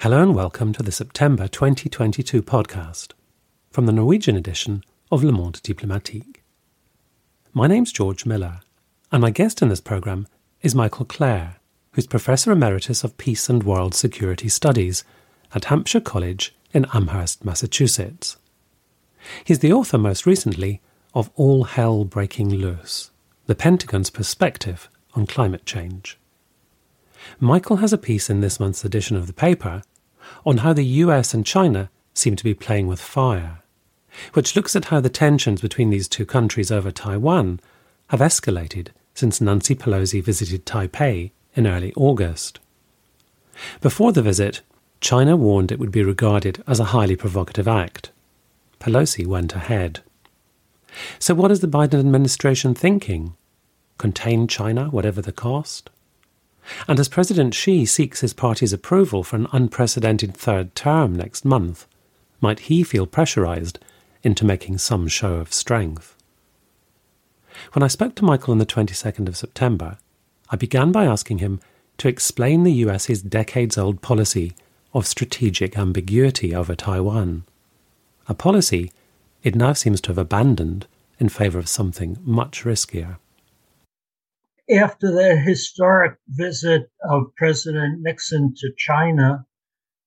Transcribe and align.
Hello 0.00 0.22
and 0.22 0.34
welcome 0.34 0.74
to 0.74 0.82
the 0.82 0.92
September 0.92 1.48
2022 1.48 2.42
podcast 2.42 3.12
from 3.70 3.86
the 3.86 3.92
Norwegian 3.92 4.36
edition 4.36 4.84
of 5.10 5.24
Le 5.24 5.32
Monde 5.32 5.62
Diplomatique. 5.62 6.42
My 7.54 7.66
name's 7.66 7.92
George 7.92 8.26
Miller, 8.26 8.60
and 9.10 9.22
my 9.22 9.30
guest 9.30 9.62
in 9.62 9.70
this 9.70 9.80
programme 9.80 10.26
is 10.60 10.74
Michael 10.74 11.06
Klare, 11.06 11.54
who's 11.92 12.06
Professor 12.06 12.52
Emeritus 12.52 13.04
of 13.04 13.16
Peace 13.16 13.48
and 13.48 13.62
World 13.62 13.94
Security 13.94 14.50
Studies 14.50 15.02
at 15.54 15.64
Hampshire 15.64 16.00
College 16.00 16.54
in 16.74 16.84
Amherst, 16.92 17.42
Massachusetts. 17.42 18.36
He's 19.44 19.60
the 19.60 19.72
author, 19.72 19.96
most 19.96 20.26
recently, 20.26 20.82
of 21.14 21.30
All 21.36 21.64
Hell 21.64 22.04
Breaking 22.04 22.50
Loose 22.50 23.12
The 23.46 23.54
Pentagon's 23.54 24.10
Perspective 24.10 24.90
on 25.14 25.26
Climate 25.26 25.64
Change. 25.64 26.18
Michael 27.40 27.76
has 27.76 27.92
a 27.92 27.98
piece 27.98 28.30
in 28.30 28.40
this 28.40 28.60
month's 28.60 28.84
edition 28.84 29.16
of 29.16 29.26
the 29.26 29.32
paper 29.32 29.82
on 30.44 30.58
how 30.58 30.72
the 30.72 30.84
US 30.84 31.34
and 31.34 31.44
China 31.44 31.90
seem 32.14 32.36
to 32.36 32.44
be 32.44 32.54
playing 32.54 32.86
with 32.86 33.00
fire, 33.00 33.62
which 34.32 34.54
looks 34.54 34.76
at 34.76 34.86
how 34.86 35.00
the 35.00 35.08
tensions 35.08 35.60
between 35.60 35.90
these 35.90 36.08
two 36.08 36.24
countries 36.24 36.70
over 36.70 36.90
Taiwan 36.90 37.60
have 38.08 38.20
escalated 38.20 38.88
since 39.14 39.40
Nancy 39.40 39.74
Pelosi 39.74 40.22
visited 40.22 40.66
Taipei 40.66 41.30
in 41.54 41.66
early 41.66 41.92
August. 41.96 42.60
Before 43.80 44.12
the 44.12 44.22
visit, 44.22 44.60
China 45.00 45.36
warned 45.36 45.70
it 45.70 45.78
would 45.78 45.92
be 45.92 46.02
regarded 46.02 46.62
as 46.66 46.80
a 46.80 46.92
highly 46.96 47.16
provocative 47.16 47.68
act. 47.68 48.10
Pelosi 48.80 49.26
went 49.26 49.54
ahead. 49.54 50.00
So, 51.18 51.34
what 51.34 51.50
is 51.50 51.60
the 51.60 51.68
Biden 51.68 51.98
administration 52.00 52.74
thinking? 52.74 53.34
Contain 53.98 54.48
China, 54.48 54.86
whatever 54.86 55.22
the 55.22 55.32
cost? 55.32 55.90
And 56.88 56.98
as 56.98 57.08
President 57.08 57.54
Xi 57.54 57.84
seeks 57.84 58.20
his 58.20 58.32
party's 58.32 58.72
approval 58.72 59.22
for 59.22 59.36
an 59.36 59.48
unprecedented 59.52 60.34
third 60.34 60.74
term 60.74 61.14
next 61.14 61.44
month, 61.44 61.86
might 62.40 62.60
he 62.60 62.82
feel 62.82 63.06
pressurized 63.06 63.78
into 64.22 64.44
making 64.44 64.78
some 64.78 65.08
show 65.08 65.34
of 65.34 65.52
strength? 65.52 66.16
When 67.72 67.82
I 67.82 67.88
spoke 67.88 68.14
to 68.16 68.24
Michael 68.24 68.52
on 68.52 68.58
the 68.58 68.66
22nd 68.66 69.28
of 69.28 69.36
September, 69.36 69.98
I 70.50 70.56
began 70.56 70.92
by 70.92 71.04
asking 71.04 71.38
him 71.38 71.60
to 71.98 72.08
explain 72.08 72.64
the 72.64 72.72
US's 72.72 73.22
decades 73.22 73.78
old 73.78 74.02
policy 74.02 74.52
of 74.92 75.06
strategic 75.06 75.78
ambiguity 75.78 76.54
over 76.54 76.74
Taiwan, 76.74 77.44
a 78.28 78.34
policy 78.34 78.92
it 79.42 79.54
now 79.54 79.72
seems 79.72 80.00
to 80.00 80.08
have 80.10 80.18
abandoned 80.18 80.86
in 81.18 81.28
favor 81.28 81.58
of 81.58 81.68
something 81.68 82.18
much 82.22 82.64
riskier. 82.64 83.18
After 84.70 85.12
the 85.12 85.36
historic 85.36 86.16
visit 86.26 86.90
of 87.02 87.34
President 87.36 88.00
Nixon 88.00 88.54
to 88.56 88.72
China 88.78 89.46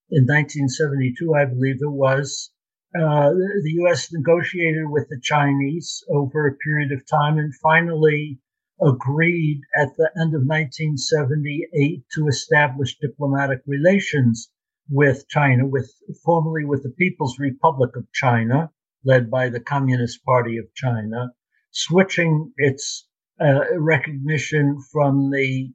in 0.10 0.26
1972, 0.26 1.36
I 1.36 1.46
believe 1.46 1.80
it 1.80 1.92
was, 1.92 2.50
uh, 2.96 3.30
the 3.34 3.74
U.S. 3.82 4.12
negotiated 4.12 4.90
with 4.90 5.10
the 5.10 5.20
Chinese 5.22 6.04
over 6.10 6.48
a 6.48 6.56
period 6.56 6.92
of 6.92 7.06
time 7.06 7.38
and 7.38 7.54
finally 7.54 8.40
agreed 8.82 9.62
at 9.76 9.96
the 9.96 10.10
end 10.20 10.34
of 10.34 10.48
1978 10.48 12.04
to 12.16 12.28
establish 12.28 12.98
diplomatic 12.98 13.62
relations 13.68 14.50
with 14.90 15.28
China, 15.28 15.68
with 15.68 15.94
formerly 16.26 16.66
with 16.66 16.82
the 16.82 16.96
People's 16.98 17.38
Republic 17.38 17.96
of 17.96 18.12
China, 18.12 18.72
led 19.04 19.30
by 19.30 19.50
the 19.50 19.60
Communist 19.60 20.26
Party 20.26 20.58
of 20.58 20.74
China, 20.74 21.36
switching 21.70 22.54
its 22.58 23.08
uh, 23.40 23.78
recognition 23.78 24.80
from 24.92 25.30
the 25.32 25.72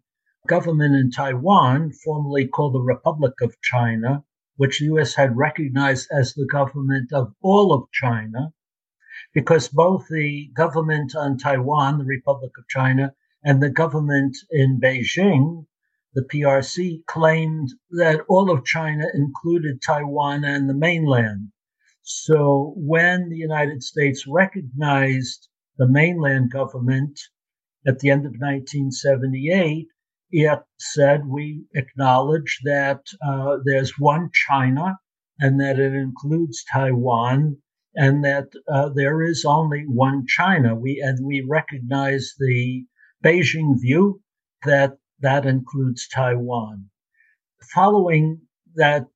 government 0.49 0.95
in 0.97 1.11
Taiwan, 1.11 1.93
formerly 1.93 2.49
called 2.49 2.75
the 2.75 2.81
Republic 2.81 3.35
of 3.41 3.61
China, 3.63 4.25
which 4.57 4.79
the 4.81 4.87
U.S. 4.87 5.15
had 5.15 5.37
recognized 5.37 6.09
as 6.11 6.35
the 6.35 6.47
government 6.47 7.13
of 7.13 7.33
all 7.41 7.73
of 7.73 7.91
China, 7.93 8.53
because 9.33 9.69
both 9.69 10.09
the 10.09 10.51
government 10.55 11.15
on 11.15 11.39
Taiwan, 11.39 11.99
the 11.99 12.05
Republic 12.05 12.53
of 12.59 12.69
China, 12.69 13.15
and 13.45 13.63
the 13.63 13.71
government 13.71 14.37
in 14.51 14.81
Beijing, 14.81 15.67
the 16.15 16.23
PRC, 16.23 17.05
claimed 17.07 17.71
that 17.91 18.21
all 18.29 18.51
of 18.51 18.65
China 18.65 19.07
included 19.15 19.81
Taiwan 19.81 20.45
and 20.45 20.69
the 20.69 20.75
mainland. 20.75 21.53
So 22.03 22.75
when 22.77 23.29
the 23.29 23.37
United 23.37 23.83
States 23.83 24.27
recognized 24.27 25.49
the 25.79 25.89
mainland 25.89 26.51
government 26.51 27.19
at 27.87 27.99
the 27.99 28.11
end 28.11 28.27
of 28.27 28.33
1978, 28.33 29.89
it 30.31 30.63
said 30.79 31.27
we 31.27 31.65
acknowledge 31.75 32.61
that 32.65 33.03
uh, 33.27 33.59
there's 33.65 33.99
one 33.99 34.31
China 34.33 34.99
and 35.39 35.61
that 35.61 35.79
it 35.79 35.93
includes 35.93 36.65
Taiwan 36.73 37.59
and 37.95 38.25
that 38.25 38.49
uh, 38.69 38.89
there 38.95 39.23
is 39.23 39.45
only 39.45 39.85
one 39.87 40.25
China. 40.27 40.75
We 40.75 41.03
and 41.05 41.25
we 41.27 41.45
recognize 41.47 42.35
the 42.39 42.85
Beijing 43.23 43.81
view 43.81 44.23
that 44.65 44.97
that 45.21 45.45
includes 45.45 46.09
Taiwan. 46.09 46.89
Following 47.75 48.41
that 48.75 49.07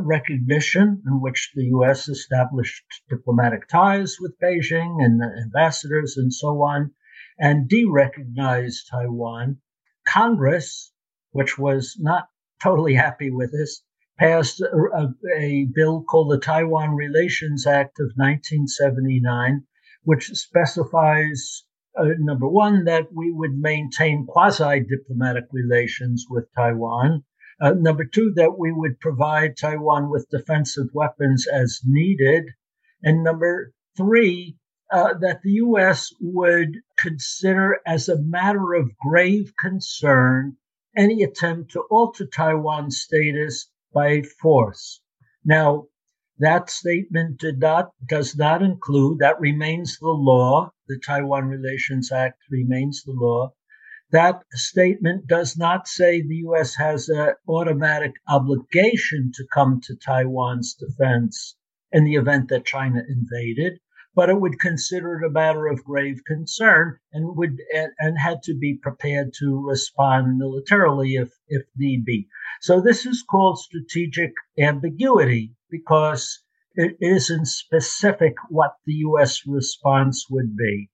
recognition, 0.00 1.02
in 1.06 1.20
which 1.20 1.52
the 1.54 1.66
U.S. 1.66 2.08
established 2.08 2.82
diplomatic 3.08 3.68
ties 3.68 4.16
with 4.20 4.38
Beijing 4.42 5.02
and 5.04 5.22
ambassadors 5.44 6.16
and 6.16 6.32
so 6.32 6.62
on, 6.62 6.90
and 7.38 7.68
de-recognized 7.68 8.88
Taiwan, 8.90 9.58
Congress, 10.06 10.92
which 11.30 11.58
was 11.58 11.96
not 11.98 12.28
totally 12.62 12.94
happy 12.94 13.30
with 13.30 13.52
this, 13.52 13.82
passed 14.18 14.60
a, 14.60 15.08
a, 15.36 15.66
bill 15.72 16.02
called 16.02 16.32
the 16.32 16.40
Taiwan 16.40 16.96
Relations 16.96 17.66
Act 17.66 18.00
of 18.00 18.10
1979, 18.16 19.64
which 20.02 20.30
specifies 20.30 21.64
uh, 21.98 22.10
number 22.18 22.48
one, 22.48 22.84
that 22.84 23.06
we 23.12 23.32
would 23.32 23.58
maintain 23.58 24.26
quasi 24.26 24.80
diplomatic 24.80 25.44
relations 25.52 26.26
with 26.30 26.46
Taiwan. 26.54 27.24
Uh, 27.60 27.72
number 27.72 28.04
two, 28.04 28.32
that 28.36 28.56
we 28.56 28.70
would 28.72 29.00
provide 29.00 29.56
Taiwan 29.56 30.10
with 30.10 30.28
defensive 30.30 30.86
weapons 30.92 31.46
as 31.52 31.80
needed. 31.84 32.44
And 33.02 33.24
number 33.24 33.72
three, 33.96 34.56
uh, 34.92 35.14
that 35.20 35.40
the 35.42 35.52
U.S. 35.52 36.12
would 36.20 36.68
consider 36.98 37.78
as 37.86 38.08
a 38.08 38.20
matter 38.20 38.74
of 38.74 38.96
grave 38.98 39.52
concern 39.58 40.56
any 40.96 41.22
attempt 41.22 41.70
to 41.72 41.80
alter 41.90 42.26
Taiwan's 42.26 43.00
status 43.00 43.70
by 43.92 44.22
force. 44.22 45.00
Now, 45.44 45.86
that 46.38 46.70
statement 46.70 47.38
did 47.38 47.58
not, 47.58 47.92
does 48.08 48.36
not 48.36 48.62
include, 48.62 49.18
that 49.18 49.40
remains 49.40 49.98
the 49.98 50.08
law. 50.08 50.72
The 50.86 51.00
Taiwan 51.04 51.46
Relations 51.48 52.12
Act 52.12 52.38
remains 52.50 53.02
the 53.02 53.12
law. 53.12 53.54
That 54.10 54.42
statement 54.52 55.26
does 55.26 55.56
not 55.56 55.86
say 55.86 56.22
the 56.22 56.36
U.S. 56.36 56.74
has 56.76 57.08
an 57.08 57.34
automatic 57.48 58.12
obligation 58.28 59.32
to 59.34 59.46
come 59.52 59.80
to 59.82 59.96
Taiwan's 59.96 60.74
defense 60.74 61.56
in 61.92 62.04
the 62.04 62.14
event 62.14 62.48
that 62.48 62.64
China 62.64 63.02
invaded, 63.08 63.80
but 64.14 64.30
it 64.30 64.40
would 64.40 64.58
consider 64.58 65.18
it 65.18 65.26
a 65.26 65.30
matter 65.30 65.66
of 65.66 65.84
grave 65.84 66.22
concern 66.26 66.98
and 67.12 67.36
would 67.36 67.60
and 67.98 68.18
had 68.18 68.42
to 68.42 68.54
be 68.54 68.74
prepared 68.74 69.32
to 69.34 69.64
respond 69.66 70.38
militarily 70.38 71.14
if 71.14 71.30
if 71.48 71.62
need 71.76 72.04
be. 72.04 72.26
So 72.60 72.80
this 72.80 73.04
is 73.04 73.22
called 73.22 73.58
strategic 73.58 74.32
ambiguity 74.58 75.54
because 75.70 76.42
it 76.74 76.96
isn't 77.00 77.46
specific 77.46 78.34
what 78.48 78.76
the 78.86 78.94
U.S. 78.94 79.46
response 79.46 80.26
would 80.30 80.56
be. 80.56 80.90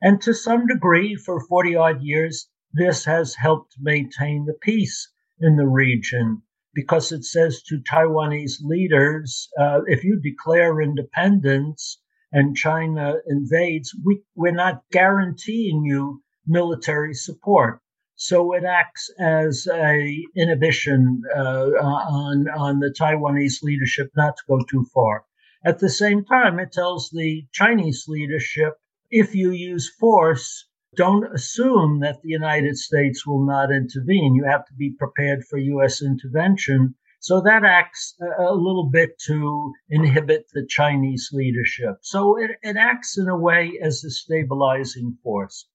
And 0.00 0.20
to 0.22 0.32
some 0.32 0.66
degree, 0.66 1.14
for 1.14 1.40
40 1.40 1.76
odd 1.76 2.02
years, 2.02 2.48
this 2.72 3.04
has 3.04 3.34
helped 3.34 3.76
maintain 3.78 4.44
the 4.44 4.54
peace 4.54 5.10
in 5.40 5.56
the 5.56 5.66
region 5.66 6.42
because 6.74 7.12
it 7.12 7.24
says 7.24 7.62
to 7.62 7.80
Taiwanese 7.80 8.62
leaders, 8.62 9.48
uh, 9.58 9.80
if 9.86 10.04
you 10.04 10.20
declare 10.20 10.80
independence 10.80 11.98
and 12.32 12.56
China 12.56 13.16
invades, 13.26 13.94
we, 14.04 14.22
we're 14.34 14.52
not 14.52 14.82
guaranteeing 14.90 15.84
you 15.84 16.22
military 16.46 17.14
support. 17.14 17.80
So 18.14 18.54
it 18.54 18.64
acts 18.64 19.10
as 19.18 19.66
a 19.72 20.24
inhibition 20.34 21.22
uh, 21.36 21.70
on 21.82 22.48
on 22.48 22.80
the 22.80 22.94
Taiwanese 22.98 23.62
leadership 23.62 24.10
not 24.16 24.36
to 24.36 24.42
go 24.48 24.60
too 24.64 24.86
far. 24.94 25.24
At 25.64 25.80
the 25.80 25.90
same 25.90 26.24
time, 26.24 26.58
it 26.58 26.72
tells 26.72 27.10
the 27.10 27.46
Chinese 27.52 28.06
leadership 28.08 28.74
if 29.10 29.34
you 29.34 29.52
use 29.52 29.88
force, 29.88 30.66
don't 30.96 31.32
assume 31.32 32.00
that 32.00 32.22
the 32.22 32.30
United 32.30 32.76
States 32.76 33.26
will 33.26 33.44
not 33.44 33.70
intervene. 33.70 34.34
You 34.34 34.44
have 34.44 34.66
to 34.66 34.74
be 34.74 34.90
prepared 34.90 35.44
for 35.44 35.58
U.S. 35.58 36.02
intervention. 36.02 36.94
So 37.20 37.40
that 37.42 37.64
acts 37.64 38.14
a, 38.38 38.54
little 38.54 38.88
bit 38.90 39.18
to 39.26 39.72
inhibit 39.90 40.46
the 40.54 40.66
Chinese 40.66 41.30
leadership. 41.32 41.96
So 42.02 42.38
it, 42.38 42.52
it 42.62 42.76
acts 42.76 43.18
in 43.18 43.28
a 43.28 43.36
way 43.38 43.78
as 43.82 44.04
a 44.04 44.10
stabilizing 44.10 45.18
force. 45.22 45.68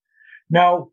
Now, 0.50 0.92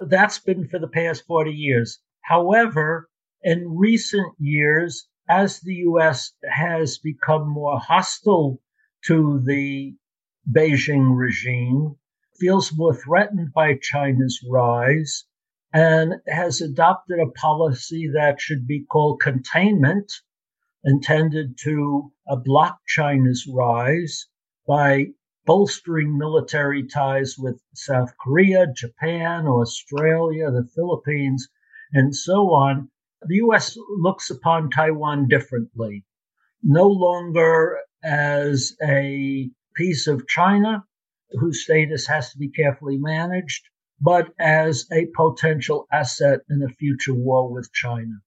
That's 0.00 0.38
been 0.40 0.68
for 0.68 0.78
the 0.80 0.88
past 0.88 1.24
40 1.26 1.52
years. 1.52 2.00
However, 2.22 3.08
in 3.42 3.76
recent 3.76 4.34
years, 4.40 5.08
as 5.28 5.60
the 5.60 5.74
U.S. 5.90 6.32
has 6.50 6.98
become 6.98 7.48
more 7.48 7.78
hostile 7.80 8.60
to 9.06 9.40
the 9.44 9.96
Beijing 10.50 11.16
regime, 11.16 11.96
feels 12.40 12.76
more 12.76 12.94
threatened 12.94 13.52
by 13.54 13.76
China's 13.80 14.40
rise, 14.50 15.24
and 15.72 16.14
has 16.26 16.60
adopted 16.60 17.18
a 17.18 17.30
policy 17.32 18.08
that 18.14 18.40
should 18.40 18.66
be 18.66 18.84
called 18.84 19.20
containment, 19.20 20.12
intended 20.84 21.58
to 21.58 22.10
block 22.44 22.78
China's 22.86 23.46
rise 23.52 24.26
by 24.66 25.06
bolstering 25.44 26.16
military 26.16 26.86
ties 26.86 27.36
with 27.38 27.60
South 27.74 28.12
Korea, 28.18 28.66
Japan, 28.74 29.46
Australia, 29.46 30.50
the 30.50 30.68
Philippines, 30.74 31.48
and 31.92 32.14
so 32.14 32.52
on. 32.52 32.90
The 33.22 33.36
U.S. 33.36 33.76
looks 33.98 34.30
upon 34.30 34.70
Taiwan 34.70 35.26
differently, 35.26 36.04
no 36.62 36.86
longer 36.86 37.78
as 38.04 38.76
a 38.82 39.50
piece 39.74 40.06
of 40.06 40.28
China 40.28 40.84
whose 41.30 41.64
status 41.64 42.06
has 42.06 42.30
to 42.32 42.38
be 42.38 42.50
carefully 42.50 42.98
managed, 42.98 43.68
but 44.00 44.28
as 44.38 44.86
a 44.92 45.06
potential 45.14 45.86
asset 45.92 46.40
in 46.48 46.62
a 46.62 46.74
future 46.74 47.14
war 47.14 47.52
with 47.52 47.72
China. 47.72 48.20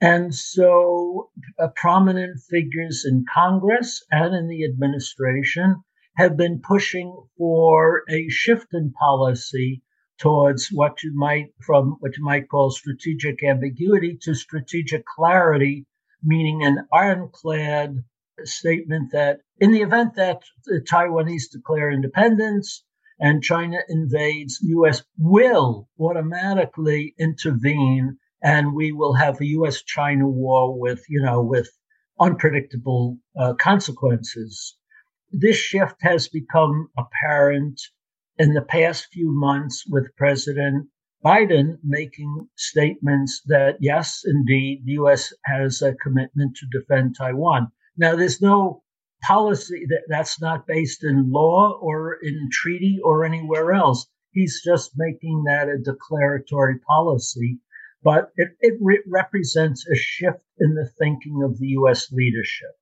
And 0.00 0.34
so 0.34 1.30
uh, 1.58 1.68
prominent 1.74 2.40
figures 2.48 3.04
in 3.04 3.24
Congress 3.32 4.04
and 4.10 4.34
in 4.34 4.46
the 4.46 4.64
administration 4.64 5.82
have 6.16 6.36
been 6.36 6.60
pushing 6.60 7.16
for 7.36 8.02
a 8.08 8.28
shift 8.28 8.68
in 8.72 8.92
policy 8.92 9.82
towards 10.18 10.68
what 10.72 11.02
you 11.02 11.12
might 11.14 11.52
from 11.60 11.96
what 12.00 12.16
you 12.16 12.24
might 12.24 12.48
call 12.48 12.70
strategic 12.70 13.42
ambiguity 13.42 14.18
to 14.22 14.34
strategic 14.34 15.04
clarity, 15.06 15.86
meaning 16.22 16.64
an 16.64 16.86
ironclad 16.92 18.04
statement 18.44 19.12
that 19.12 19.40
in 19.58 19.72
the 19.72 19.82
event 19.82 20.14
that 20.14 20.42
the 20.64 20.80
Taiwanese 20.80 21.50
declare 21.52 21.90
independence, 21.90 22.84
and 23.20 23.42
China 23.42 23.78
invades, 23.88 24.58
US 24.62 25.02
will 25.18 25.88
automatically 25.98 27.14
intervene 27.18 28.18
and 28.42 28.74
we 28.74 28.92
will 28.92 29.14
have 29.14 29.40
a 29.40 29.46
US 29.46 29.82
China 29.82 30.28
war 30.28 30.78
with, 30.78 31.04
you 31.08 31.20
know, 31.20 31.42
with 31.42 31.68
unpredictable 32.20 33.18
uh, 33.38 33.54
consequences. 33.54 34.76
This 35.32 35.56
shift 35.56 35.96
has 36.00 36.28
become 36.28 36.88
apparent 36.96 37.80
in 38.38 38.54
the 38.54 38.62
past 38.62 39.08
few 39.12 39.32
months 39.32 39.84
with 39.88 40.14
President 40.16 40.88
Biden 41.24 41.78
making 41.82 42.48
statements 42.56 43.42
that, 43.46 43.76
yes, 43.80 44.22
indeed, 44.24 44.82
the 44.84 44.92
U.S. 44.92 45.32
has 45.44 45.82
a 45.82 45.94
commitment 45.94 46.56
to 46.56 46.78
defend 46.78 47.16
Taiwan. 47.16 47.72
Now, 47.96 48.14
there's 48.14 48.40
no 48.40 48.84
policy 49.22 49.86
that 49.88 50.02
that's 50.08 50.40
not 50.40 50.66
based 50.66 51.04
in 51.04 51.30
law 51.30 51.78
or 51.80 52.18
in 52.22 52.48
treaty 52.52 52.98
or 53.02 53.24
anywhere 53.24 53.72
else. 53.72 54.06
He's 54.32 54.62
just 54.62 54.92
making 54.96 55.44
that 55.44 55.68
a 55.68 55.78
declaratory 55.78 56.78
policy, 56.80 57.58
but 58.02 58.30
it, 58.36 58.56
it 58.60 58.74
re- 58.80 59.02
represents 59.06 59.86
a 59.88 59.96
shift 59.96 60.44
in 60.60 60.74
the 60.74 60.88
thinking 60.98 61.42
of 61.42 61.58
the 61.58 61.68
U.S. 61.68 62.12
leadership. 62.12 62.78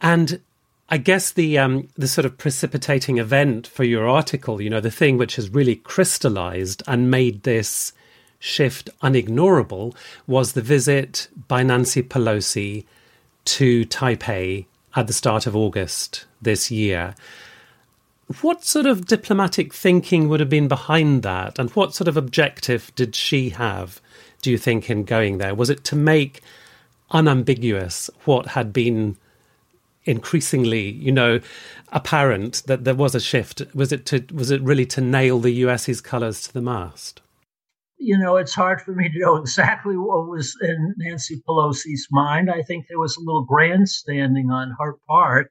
And 0.00 0.40
I 0.88 0.98
guess 0.98 1.32
the 1.32 1.58
um, 1.58 1.88
the 1.96 2.08
sort 2.08 2.24
of 2.24 2.38
precipitating 2.38 3.18
event 3.18 3.66
for 3.66 3.84
your 3.84 4.08
article, 4.08 4.60
you 4.62 4.70
know, 4.70 4.80
the 4.80 4.90
thing 4.90 5.18
which 5.18 5.36
has 5.36 5.50
really 5.50 5.76
crystallized 5.76 6.82
and 6.86 7.10
made 7.10 7.42
this 7.42 7.92
shift 8.38 8.88
unignorable 9.02 9.94
was 10.26 10.52
the 10.52 10.62
visit 10.62 11.28
by 11.48 11.62
Nancy 11.62 12.02
Pelosi 12.02 12.84
to 13.44 13.84
Taipei 13.86 14.66
at 14.94 15.06
the 15.06 15.12
start 15.12 15.46
of 15.46 15.56
August 15.56 16.24
this 16.40 16.70
year. 16.70 17.14
What 18.42 18.64
sort 18.64 18.86
of 18.86 19.06
diplomatic 19.06 19.72
thinking 19.72 20.28
would 20.28 20.40
have 20.40 20.50
been 20.50 20.68
behind 20.68 21.22
that? 21.22 21.58
And 21.58 21.70
what 21.70 21.94
sort 21.94 22.08
of 22.08 22.16
objective 22.16 22.92
did 22.94 23.14
she 23.14 23.50
have, 23.50 24.00
do 24.42 24.50
you 24.50 24.58
think, 24.58 24.90
in 24.90 25.04
going 25.04 25.38
there? 25.38 25.54
Was 25.54 25.70
it 25.70 25.84
to 25.84 25.96
make 25.96 26.42
unambiguous 27.10 28.10
what 28.24 28.48
had 28.48 28.72
been 28.72 29.16
increasingly, 30.04 30.90
you 30.90 31.12
know, 31.12 31.40
apparent 31.90 32.62
that 32.66 32.84
there 32.84 32.94
was 32.94 33.14
a 33.14 33.20
shift? 33.20 33.62
Was 33.74 33.92
it 33.92 34.04
to 34.06 34.24
was 34.32 34.50
it 34.50 34.60
really 34.62 34.86
to 34.86 35.00
nail 35.00 35.38
the 35.38 35.52
US's 35.52 36.00
colours 36.00 36.42
to 36.42 36.52
the 36.52 36.62
mast? 36.62 37.20
You 37.98 38.16
know, 38.16 38.36
it's 38.36 38.54
hard 38.54 38.80
for 38.80 38.92
me 38.92 39.10
to 39.10 39.18
know 39.18 39.36
exactly 39.36 39.96
what 39.96 40.28
was 40.28 40.56
in 40.62 40.94
Nancy 40.98 41.42
Pelosi's 41.46 42.06
mind. 42.10 42.50
I 42.50 42.62
think 42.62 42.86
there 42.86 42.98
was 42.98 43.16
a 43.16 43.20
little 43.20 43.44
grandstanding 43.44 44.50
on 44.50 44.76
her 44.78 44.96
part, 45.08 45.50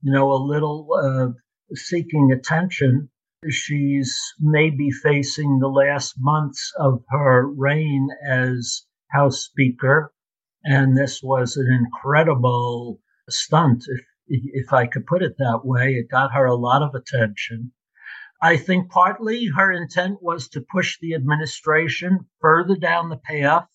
you 0.00 0.12
know, 0.12 0.30
a 0.32 0.44
little 0.44 0.88
uh, 0.94 1.28
seeking 1.74 2.32
attention. 2.32 3.10
She's 3.48 4.16
maybe 4.38 4.90
facing 4.90 5.58
the 5.58 5.68
last 5.68 6.14
months 6.18 6.72
of 6.78 7.02
her 7.08 7.48
reign 7.48 8.08
as 8.26 8.86
House 9.10 9.44
Speaker, 9.44 10.12
and 10.62 10.96
this 10.96 11.22
was 11.22 11.56
an 11.56 11.66
incredible 11.72 13.00
stunt, 13.28 13.84
if 13.88 14.00
if 14.28 14.72
I 14.72 14.86
could 14.86 15.06
put 15.06 15.22
it 15.22 15.36
that 15.38 15.62
way. 15.64 15.94
It 15.94 16.10
got 16.10 16.32
her 16.34 16.44
a 16.44 16.54
lot 16.54 16.82
of 16.82 16.94
attention. 16.94 17.72
I 18.42 18.56
think 18.56 18.90
partly 18.90 19.46
her 19.46 19.70
intent 19.70 20.22
was 20.22 20.48
to 20.48 20.64
push 20.72 20.98
the 20.98 21.14
administration 21.14 22.20
further 22.40 22.74
down 22.74 23.10
the 23.10 23.18
path 23.18 23.68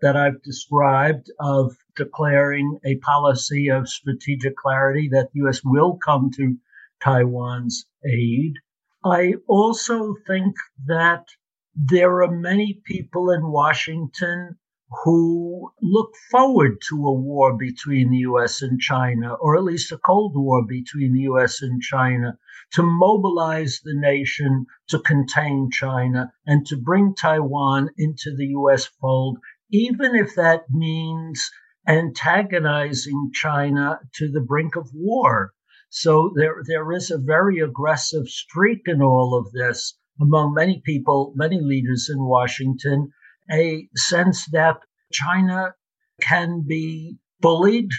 that 0.00 0.16
I've 0.16 0.42
described 0.42 1.30
of 1.38 1.76
declaring 1.94 2.80
a 2.84 2.96
policy 2.96 3.68
of 3.70 3.88
strategic 3.88 4.56
clarity 4.56 5.08
that 5.12 5.30
the 5.32 5.40
U.S. 5.40 5.60
will 5.64 5.96
come 5.96 6.30
to 6.32 6.56
Taiwan's 7.00 7.86
aid. 8.04 8.54
I 9.04 9.34
also 9.46 10.16
think 10.26 10.56
that 10.86 11.26
there 11.74 12.22
are 12.22 12.30
many 12.30 12.80
people 12.84 13.30
in 13.30 13.52
Washington 13.52 14.58
who 15.04 15.72
look 15.80 16.14
forward 16.30 16.78
to 16.88 17.06
a 17.06 17.12
war 17.12 17.56
between 17.56 18.10
the 18.10 18.18
US 18.18 18.60
and 18.60 18.78
China, 18.78 19.32
or 19.34 19.56
at 19.56 19.64
least 19.64 19.90
a 19.90 19.96
Cold 19.96 20.36
War 20.36 20.66
between 20.66 21.14
the 21.14 21.22
US 21.22 21.62
and 21.62 21.80
China, 21.80 22.38
to 22.72 22.82
mobilize 22.82 23.80
the 23.82 23.94
nation 23.94 24.66
to 24.88 24.98
contain 24.98 25.70
China 25.70 26.30
and 26.46 26.66
to 26.66 26.76
bring 26.76 27.14
Taiwan 27.14 27.88
into 27.96 28.36
the 28.36 28.48
US 28.48 28.84
fold, 28.84 29.38
even 29.70 30.14
if 30.14 30.34
that 30.34 30.70
means 30.70 31.50
antagonizing 31.88 33.30
China 33.32 33.98
to 34.16 34.30
the 34.30 34.42
brink 34.42 34.76
of 34.76 34.90
war. 34.92 35.54
So 35.88 36.32
there, 36.36 36.62
there 36.66 36.92
is 36.92 37.10
a 37.10 37.18
very 37.18 37.60
aggressive 37.60 38.28
streak 38.28 38.82
in 38.86 39.00
all 39.00 39.34
of 39.34 39.52
this 39.52 39.96
among 40.20 40.52
many 40.52 40.82
people, 40.84 41.32
many 41.34 41.60
leaders 41.60 42.10
in 42.12 42.22
Washington 42.24 43.12
a 43.50 43.88
sense 43.96 44.46
that 44.52 44.78
China 45.12 45.74
can 46.20 46.62
be 46.66 47.16
bullied 47.40 47.90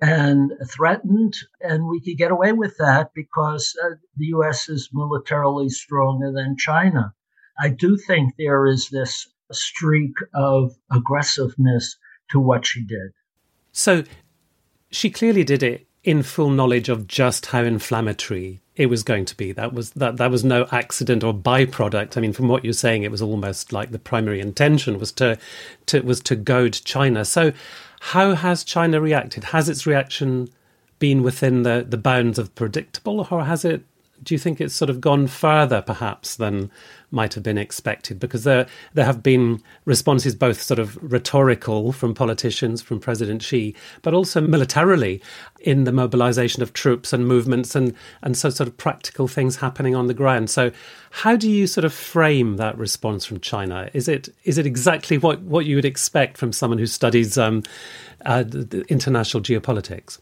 and 0.00 0.52
threatened, 0.70 1.34
and 1.60 1.88
we 1.88 2.00
could 2.00 2.16
get 2.16 2.30
away 2.30 2.52
with 2.52 2.76
that 2.78 3.10
because 3.14 3.74
uh, 3.84 3.96
the 4.16 4.26
U.S. 4.26 4.68
is 4.68 4.90
militarily 4.92 5.68
stronger 5.68 6.32
than 6.32 6.56
China. 6.56 7.12
I 7.60 7.70
do 7.70 7.96
think 7.96 8.34
there 8.38 8.66
is 8.66 8.88
this 8.90 9.26
streak 9.50 10.14
of 10.34 10.76
aggressiveness 10.92 11.96
to 12.30 12.38
what 12.38 12.64
she 12.66 12.84
did. 12.84 13.10
So 13.72 14.04
she 14.90 15.10
clearly 15.10 15.42
did 15.42 15.62
it 15.62 15.86
in 16.04 16.22
full 16.22 16.50
knowledge 16.50 16.88
of 16.88 17.08
just 17.08 17.46
how 17.46 17.62
inflammatory 17.62 18.60
it 18.78 18.86
was 18.86 19.02
going 19.02 19.24
to 19.26 19.36
be. 19.36 19.50
That 19.52 19.74
was 19.74 19.90
that 19.90 20.16
that 20.16 20.30
was 20.30 20.44
no 20.44 20.66
accident 20.70 21.24
or 21.24 21.34
byproduct. 21.34 22.16
I 22.16 22.20
mean, 22.20 22.32
from 22.32 22.46
what 22.48 22.64
you're 22.64 22.72
saying, 22.72 23.02
it 23.02 23.10
was 23.10 23.20
almost 23.20 23.72
like 23.72 23.90
the 23.90 23.98
primary 23.98 24.40
intention 24.40 24.98
was 24.98 25.12
to, 25.12 25.36
to 25.86 26.00
was 26.00 26.20
to 26.20 26.36
goad 26.36 26.72
China. 26.84 27.24
So, 27.24 27.52
how 28.00 28.34
has 28.34 28.62
China 28.62 29.00
reacted? 29.00 29.44
Has 29.44 29.68
its 29.68 29.84
reaction 29.84 30.48
been 31.00 31.22
within 31.24 31.64
the, 31.64 31.84
the 31.86 31.96
bounds 31.96 32.38
of 32.38 32.54
predictable, 32.54 33.26
or 33.30 33.44
has 33.44 33.64
it 33.64 33.82
do 34.22 34.34
you 34.34 34.38
think 34.38 34.60
it's 34.60 34.74
sort 34.74 34.90
of 34.90 35.00
gone 35.00 35.26
further, 35.26 35.82
perhaps, 35.82 36.36
than 36.36 36.70
might 37.10 37.34
have 37.34 37.42
been 37.42 37.58
expected? 37.58 38.18
Because 38.18 38.44
there 38.44 38.66
there 38.94 39.04
have 39.04 39.22
been 39.22 39.62
responses 39.84 40.34
both 40.34 40.60
sort 40.60 40.78
of 40.78 40.98
rhetorical 41.02 41.92
from 41.92 42.14
politicians, 42.14 42.82
from 42.82 43.00
President 43.00 43.42
Xi, 43.42 43.74
but 44.02 44.14
also 44.14 44.40
militarily 44.40 45.22
in 45.60 45.84
the 45.84 45.92
mobilization 45.92 46.62
of 46.62 46.72
troops 46.72 47.12
and 47.12 47.26
movements, 47.26 47.74
and 47.74 47.94
and 48.22 48.36
so 48.36 48.50
sort 48.50 48.68
of 48.68 48.76
practical 48.76 49.28
things 49.28 49.56
happening 49.56 49.94
on 49.94 50.06
the 50.06 50.14
ground. 50.14 50.50
So, 50.50 50.70
how 51.10 51.36
do 51.36 51.50
you 51.50 51.66
sort 51.66 51.84
of 51.84 51.92
frame 51.92 52.56
that 52.56 52.76
response 52.76 53.24
from 53.24 53.40
China? 53.40 53.90
Is 53.94 54.08
it 54.08 54.28
is 54.44 54.58
it 54.58 54.66
exactly 54.66 55.18
what 55.18 55.40
what 55.42 55.66
you 55.66 55.76
would 55.76 55.84
expect 55.84 56.36
from 56.36 56.52
someone 56.52 56.78
who 56.78 56.86
studies 56.86 57.38
um, 57.38 57.62
uh, 58.26 58.44
international 58.88 59.42
geopolitics? 59.42 60.18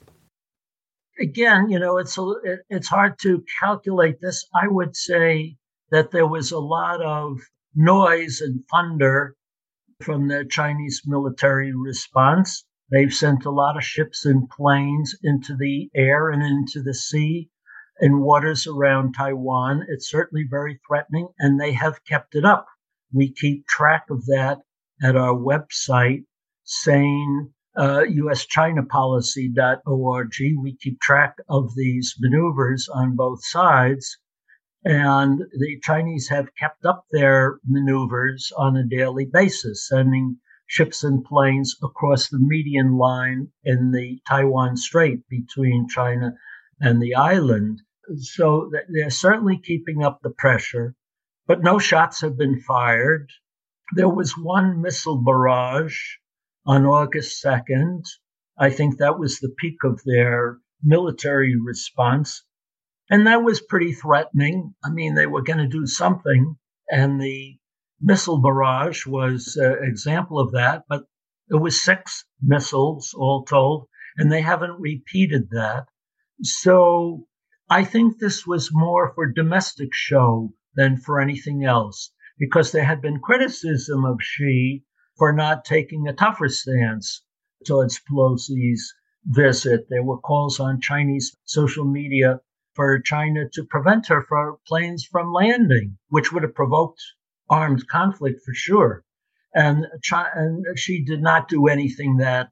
Again, 1.18 1.68
you 1.68 1.78
know, 1.78 1.98
it's 1.98 2.18
a, 2.18 2.34
it's 2.68 2.88
hard 2.88 3.18
to 3.20 3.44
calculate 3.60 4.20
this. 4.20 4.44
I 4.54 4.68
would 4.68 4.96
say 4.96 5.56
that 5.90 6.10
there 6.10 6.26
was 6.26 6.52
a 6.52 6.58
lot 6.58 7.02
of 7.02 7.38
noise 7.74 8.40
and 8.40 8.64
thunder 8.70 9.36
from 10.02 10.28
the 10.28 10.44
Chinese 10.44 11.02
military 11.06 11.72
response. 11.74 12.64
They've 12.90 13.12
sent 13.12 13.44
a 13.44 13.50
lot 13.50 13.76
of 13.76 13.84
ships 13.84 14.24
and 14.26 14.48
planes 14.48 15.16
into 15.22 15.56
the 15.56 15.90
air 15.94 16.30
and 16.30 16.42
into 16.42 16.82
the 16.82 16.94
sea 16.94 17.50
and 17.98 18.20
waters 18.22 18.66
around 18.66 19.14
Taiwan. 19.14 19.86
It's 19.88 20.10
certainly 20.10 20.44
very 20.48 20.78
threatening, 20.86 21.28
and 21.38 21.58
they 21.58 21.72
have 21.72 22.04
kept 22.04 22.34
it 22.34 22.44
up. 22.44 22.66
We 23.12 23.32
keep 23.32 23.66
track 23.66 24.06
of 24.10 24.26
that 24.26 24.58
at 25.02 25.16
our 25.16 25.34
website, 25.34 26.24
sane 26.64 27.54
uh, 27.76 28.04
uschinapolicy.org. 28.08 30.34
We 30.62 30.76
keep 30.80 31.00
track 31.00 31.36
of 31.48 31.74
these 31.76 32.14
maneuvers 32.18 32.88
on 32.88 33.16
both 33.16 33.44
sides. 33.44 34.18
And 34.84 35.40
the 35.40 35.80
Chinese 35.82 36.28
have 36.28 36.54
kept 36.54 36.84
up 36.84 37.06
their 37.10 37.58
maneuvers 37.66 38.52
on 38.56 38.76
a 38.76 38.84
daily 38.84 39.26
basis, 39.26 39.88
sending 39.88 40.38
ships 40.66 41.04
and 41.04 41.24
planes 41.24 41.76
across 41.82 42.28
the 42.28 42.38
median 42.38 42.96
line 42.96 43.48
in 43.64 43.90
the 43.90 44.20
Taiwan 44.28 44.76
Strait 44.76 45.28
between 45.28 45.88
China 45.88 46.34
and 46.80 47.02
the 47.02 47.14
island. 47.14 47.82
So 48.16 48.70
they're 48.88 49.10
certainly 49.10 49.58
keeping 49.58 50.04
up 50.04 50.20
the 50.22 50.30
pressure, 50.30 50.94
but 51.46 51.62
no 51.62 51.78
shots 51.78 52.20
have 52.20 52.38
been 52.38 52.60
fired. 52.60 53.30
There 53.94 54.08
was 54.08 54.38
one 54.38 54.80
missile 54.80 55.22
barrage 55.22 56.00
on 56.66 56.84
August 56.84 57.42
2nd. 57.44 58.02
I 58.58 58.70
think 58.70 58.98
that 58.98 59.18
was 59.18 59.38
the 59.38 59.54
peak 59.56 59.84
of 59.84 60.00
their 60.04 60.58
military 60.82 61.54
response. 61.58 62.44
And 63.08 63.26
that 63.26 63.44
was 63.44 63.60
pretty 63.60 63.92
threatening. 63.92 64.74
I 64.84 64.90
mean, 64.90 65.14
they 65.14 65.26
were 65.26 65.42
going 65.42 65.58
to 65.58 65.68
do 65.68 65.86
something, 65.86 66.56
and 66.90 67.20
the 67.20 67.58
missile 68.00 68.42
barrage 68.42 69.06
was 69.06 69.56
an 69.56 69.78
example 69.82 70.40
of 70.40 70.52
that. 70.52 70.84
But 70.88 71.04
it 71.48 71.56
was 71.56 71.80
six 71.80 72.24
missiles 72.42 73.14
all 73.16 73.44
told, 73.44 73.86
and 74.16 74.32
they 74.32 74.40
haven't 74.40 74.80
repeated 74.80 75.50
that. 75.50 75.86
So 76.42 77.26
I 77.70 77.84
think 77.84 78.18
this 78.18 78.44
was 78.46 78.70
more 78.72 79.12
for 79.14 79.30
domestic 79.30 79.90
show 79.92 80.52
than 80.74 80.96
for 80.96 81.20
anything 81.20 81.64
else, 81.64 82.12
because 82.38 82.72
there 82.72 82.84
had 82.84 83.00
been 83.00 83.20
criticism 83.20 84.04
of 84.04 84.18
Xi 84.20 84.84
for 85.16 85.32
not 85.32 85.64
taking 85.64 86.06
a 86.06 86.12
tougher 86.12 86.48
stance 86.48 87.22
towards 87.66 88.00
Pelosi's 88.00 88.94
visit. 89.24 89.86
There 89.88 90.02
were 90.02 90.18
calls 90.18 90.60
on 90.60 90.80
Chinese 90.80 91.36
social 91.44 91.84
media 91.84 92.40
for 92.74 93.00
China 93.00 93.48
to 93.54 93.64
prevent 93.64 94.06
her 94.08 94.22
from 94.22 94.58
planes 94.66 95.04
from 95.04 95.32
landing, 95.32 95.96
which 96.08 96.32
would 96.32 96.42
have 96.42 96.54
provoked 96.54 97.00
armed 97.48 97.88
conflict 97.88 98.42
for 98.44 98.52
sure. 98.54 99.04
And, 99.54 99.86
China, 100.02 100.30
and 100.34 100.78
Xi 100.78 101.02
did 101.02 101.22
not 101.22 101.48
do 101.48 101.66
anything 101.66 102.18
that 102.18 102.50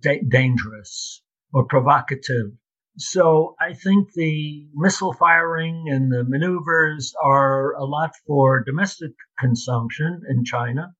da- 0.00 0.22
dangerous 0.28 1.22
or 1.52 1.64
provocative. 1.64 2.52
So 2.98 3.56
I 3.60 3.74
think 3.74 4.12
the 4.14 4.68
missile 4.74 5.12
firing 5.12 5.86
and 5.88 6.10
the 6.10 6.24
maneuvers 6.24 7.12
are 7.22 7.72
a 7.72 7.84
lot 7.84 8.12
for 8.26 8.62
domestic 8.64 9.12
consumption 9.38 10.22
in 10.30 10.44
China. 10.44 10.94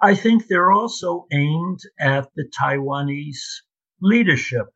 I 0.00 0.14
think 0.14 0.46
they're 0.46 0.72
also 0.72 1.26
aimed 1.32 1.80
at 1.98 2.28
the 2.34 2.44
Taiwanese 2.60 3.62
leadership 4.02 4.66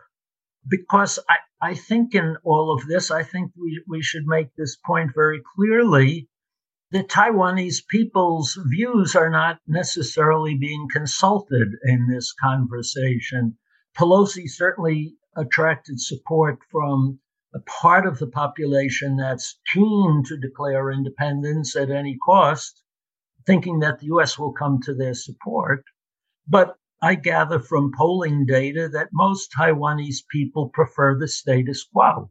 because 0.66 1.18
I, 1.28 1.70
I 1.70 1.74
think 1.74 2.14
in 2.14 2.36
all 2.42 2.72
of 2.72 2.86
this, 2.86 3.10
I 3.10 3.22
think 3.22 3.52
we, 3.54 3.82
we 3.86 4.02
should 4.02 4.26
make 4.26 4.54
this 4.54 4.76
point 4.76 5.10
very 5.14 5.42
clearly. 5.54 6.28
The 6.90 7.04
Taiwanese 7.04 7.86
people's 7.86 8.58
views 8.70 9.14
are 9.14 9.28
not 9.28 9.60
necessarily 9.66 10.56
being 10.56 10.88
consulted 10.90 11.68
in 11.84 12.08
this 12.08 12.32
conversation. 12.32 13.58
Pelosi 13.96 14.48
certainly 14.48 15.16
attracted 15.36 16.00
support 16.00 16.58
from 16.70 17.20
a 17.54 17.60
part 17.60 18.06
of 18.06 18.18
the 18.18 18.26
population 18.26 19.16
that's 19.16 19.58
keen 19.72 20.22
to 20.28 20.38
declare 20.38 20.90
independence 20.90 21.76
at 21.76 21.90
any 21.90 22.16
cost, 22.24 22.82
thinking 23.46 23.80
that 23.80 23.98
the 23.98 24.06
U.S. 24.06 24.38
will 24.38 24.52
come 24.52 24.80
to 24.82 24.94
their 24.94 25.14
support. 25.14 25.84
But 26.46 26.76
I 27.02 27.14
gather 27.14 27.58
from 27.58 27.92
polling 27.96 28.44
data 28.44 28.88
that 28.92 29.08
most 29.12 29.52
Taiwanese 29.52 30.26
people 30.28 30.68
prefer 30.68 31.18
the 31.18 31.28
status 31.28 31.84
quo 31.84 32.30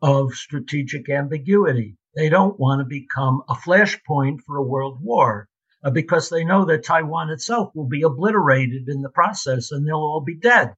of 0.00 0.34
strategic 0.34 1.08
ambiguity. 1.08 1.96
They 2.14 2.28
don't 2.28 2.58
want 2.60 2.80
to 2.80 2.84
become 2.84 3.42
a 3.48 3.54
flashpoint 3.54 4.42
for 4.42 4.56
a 4.56 4.62
world 4.62 5.02
war 5.02 5.48
uh, 5.82 5.90
because 5.90 6.28
they 6.28 6.44
know 6.44 6.64
that 6.66 6.84
Taiwan 6.84 7.30
itself 7.30 7.74
will 7.74 7.88
be 7.88 8.02
obliterated 8.02 8.88
in 8.88 9.02
the 9.02 9.10
process 9.10 9.72
and 9.72 9.86
they'll 9.86 9.96
all 9.96 10.20
be 10.20 10.36
dead. 10.36 10.74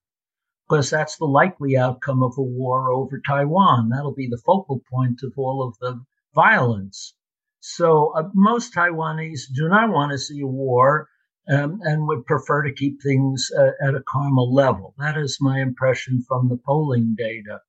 Because 0.66 0.90
that's 0.90 1.16
the 1.16 1.24
likely 1.26 1.76
outcome 1.76 2.22
of 2.22 2.36
a 2.38 2.42
war 2.42 2.90
over 2.90 3.20
Taiwan. 3.20 3.90
That'll 3.90 4.14
be 4.14 4.28
the 4.28 4.42
focal 4.44 4.82
point 4.90 5.22
of 5.22 5.32
all 5.36 5.62
of 5.66 5.78
the 5.78 6.04
violence. 6.34 7.14
So 7.60 8.12
uh, 8.16 8.28
most 8.34 8.74
Taiwanese 8.74 9.52
do 9.54 9.68
not 9.68 9.90
want 9.90 10.12
to 10.12 10.18
see 10.18 10.40
a 10.40 10.46
war 10.46 11.08
um, 11.50 11.80
and 11.82 12.06
would 12.06 12.26
prefer 12.26 12.62
to 12.62 12.72
keep 12.72 13.02
things 13.02 13.50
uh, 13.56 13.70
at 13.82 13.94
a 13.94 14.02
calmer 14.06 14.42
level. 14.42 14.94
That 14.98 15.16
is 15.16 15.38
my 15.40 15.60
impression 15.60 16.22
from 16.28 16.48
the 16.48 16.58
polling 16.64 17.14
data. 17.16 17.60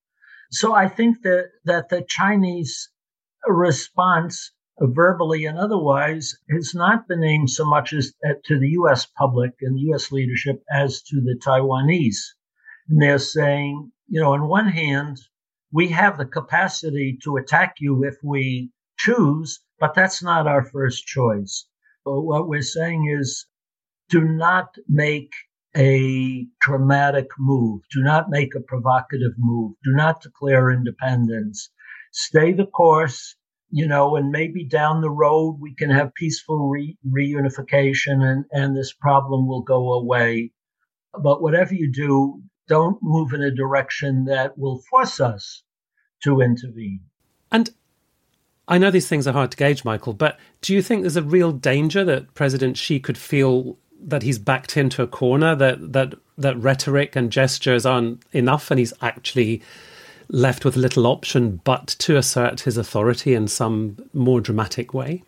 So 0.51 0.73
I 0.73 0.87
think 0.87 1.21
that, 1.23 1.51
that 1.65 1.89
the 1.89 2.03
Chinese 2.07 2.89
response, 3.47 4.51
uh, 4.81 4.87
verbally 4.87 5.45
and 5.45 5.57
otherwise, 5.57 6.35
has 6.51 6.73
not 6.75 7.07
been 7.07 7.23
aimed 7.23 7.49
so 7.49 7.65
much 7.65 7.93
as 7.93 8.13
uh, 8.27 8.33
to 8.45 8.59
the 8.59 8.69
U.S. 8.69 9.05
public 9.05 9.53
and 9.61 9.75
the 9.75 9.81
U.S. 9.89 10.11
leadership 10.11 10.63
as 10.71 11.01
to 11.03 11.21
the 11.21 11.39
Taiwanese. 11.43 12.19
And 12.89 13.01
they're 13.01 13.19
saying, 13.19 13.91
you 14.07 14.19
know, 14.19 14.33
on 14.33 14.47
one 14.47 14.67
hand, 14.67 15.19
we 15.71 15.89
have 15.89 16.17
the 16.17 16.25
capacity 16.25 17.17
to 17.23 17.37
attack 17.37 17.75
you 17.79 18.03
if 18.03 18.15
we 18.23 18.71
choose, 18.97 19.59
but 19.79 19.93
that's 19.95 20.21
not 20.21 20.47
our 20.47 20.63
first 20.63 21.05
choice. 21.05 21.65
what 22.03 22.47
we're 22.47 22.61
saying 22.61 23.07
is 23.19 23.45
do 24.09 24.21
not 24.21 24.75
make 24.87 25.31
a 25.77 26.47
dramatic 26.59 27.27
move. 27.37 27.81
Do 27.91 28.01
not 28.01 28.29
make 28.29 28.55
a 28.55 28.59
provocative 28.61 29.33
move. 29.37 29.73
Do 29.83 29.91
not 29.91 30.21
declare 30.21 30.71
independence. 30.71 31.69
Stay 32.11 32.53
the 32.53 32.65
course, 32.65 33.35
you 33.69 33.87
know, 33.87 34.15
and 34.15 34.31
maybe 34.31 34.65
down 34.65 35.01
the 35.01 35.11
road 35.11 35.59
we 35.61 35.75
can 35.75 35.91
have 35.91 36.13
peaceful 36.15 36.69
re- 36.69 36.97
reunification 37.07 38.23
and, 38.23 38.45
and 38.51 38.75
this 38.75 38.93
problem 38.93 39.47
will 39.47 39.61
go 39.61 39.93
away. 39.93 40.51
But 41.13 41.41
whatever 41.41 41.75
you 41.75 41.91
do, 41.91 42.41
don't 42.67 42.97
move 43.01 43.33
in 43.33 43.43
a 43.43 43.53
direction 43.53 44.25
that 44.25 44.57
will 44.57 44.81
force 44.89 45.19
us 45.19 45.63
to 46.23 46.41
intervene. 46.41 47.01
And 47.51 47.69
I 48.69 48.77
know 48.77 48.91
these 48.91 49.07
things 49.09 49.27
are 49.27 49.33
hard 49.33 49.49
to 49.51 49.57
gauge, 49.57 49.83
Michael, 49.83 50.13
but 50.13 50.39
do 50.61 50.75
you 50.75 50.83
think 50.83 51.01
there's 51.01 51.15
a 51.15 51.23
real 51.23 51.51
danger 51.51 52.05
that 52.05 52.35
President 52.35 52.77
Xi 52.77 52.99
could 52.99 53.17
feel 53.17 53.77
that 54.01 54.21
he's 54.21 54.37
backed 54.37 54.77
into 54.77 55.01
a 55.01 55.07
corner 55.07 55.55
that 55.55 55.93
that 55.93 56.13
that 56.37 56.57
rhetoric 56.57 57.15
and 57.15 57.31
gestures 57.31 57.85
aren't 57.85 58.23
enough 58.31 58.71
and 58.71 58.79
he's 58.79 58.93
actually 59.01 59.61
left 60.29 60.63
with 60.63 60.77
little 60.77 61.07
option 61.07 61.59
but 61.63 61.87
to 61.87 62.15
assert 62.15 62.61
his 62.61 62.77
authority 62.77 63.33
in 63.33 63.47
some 63.47 63.97
more 64.13 64.39
dramatic 64.39 64.93
way? 64.93 65.23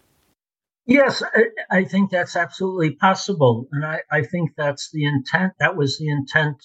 Yes 0.85 1.21
i, 1.35 1.79
I 1.79 1.83
think 1.83 2.11
that's 2.11 2.35
absolutely 2.35 2.91
possible. 2.91 3.67
And 3.71 3.83
I, 3.83 4.01
I 4.11 4.21
think 4.21 4.51
that's 4.55 4.91
the 4.91 5.05
intent 5.05 5.53
that 5.59 5.75
was 5.75 5.97
the 5.97 6.09
intent 6.09 6.57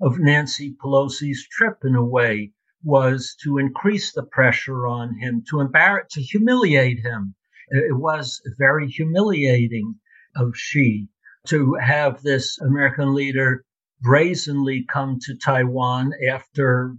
of 0.00 0.18
nancy 0.18 0.74
pelosi's 0.82 1.46
trip 1.46 1.78
in 1.84 1.94
a 1.94 2.04
way 2.04 2.52
was 2.84 3.36
to 3.42 3.58
increase 3.58 4.12
the 4.12 4.24
pressure 4.24 4.86
on 4.86 5.14
him 5.18 5.42
to 5.48 5.60
embarrass 5.60 6.12
to 6.12 6.20
humiliate 6.20 6.98
him 7.00 7.34
it 7.74 7.96
was 7.96 8.42
very 8.58 8.86
humiliating 8.86 9.94
of 10.36 10.54
Xi 10.54 11.08
to 11.46 11.74
have 11.74 12.22
this 12.22 12.58
American 12.60 13.14
leader 13.14 13.64
brazenly 14.02 14.84
come 14.84 15.18
to 15.20 15.34
Taiwan 15.36 16.12
after 16.28 16.96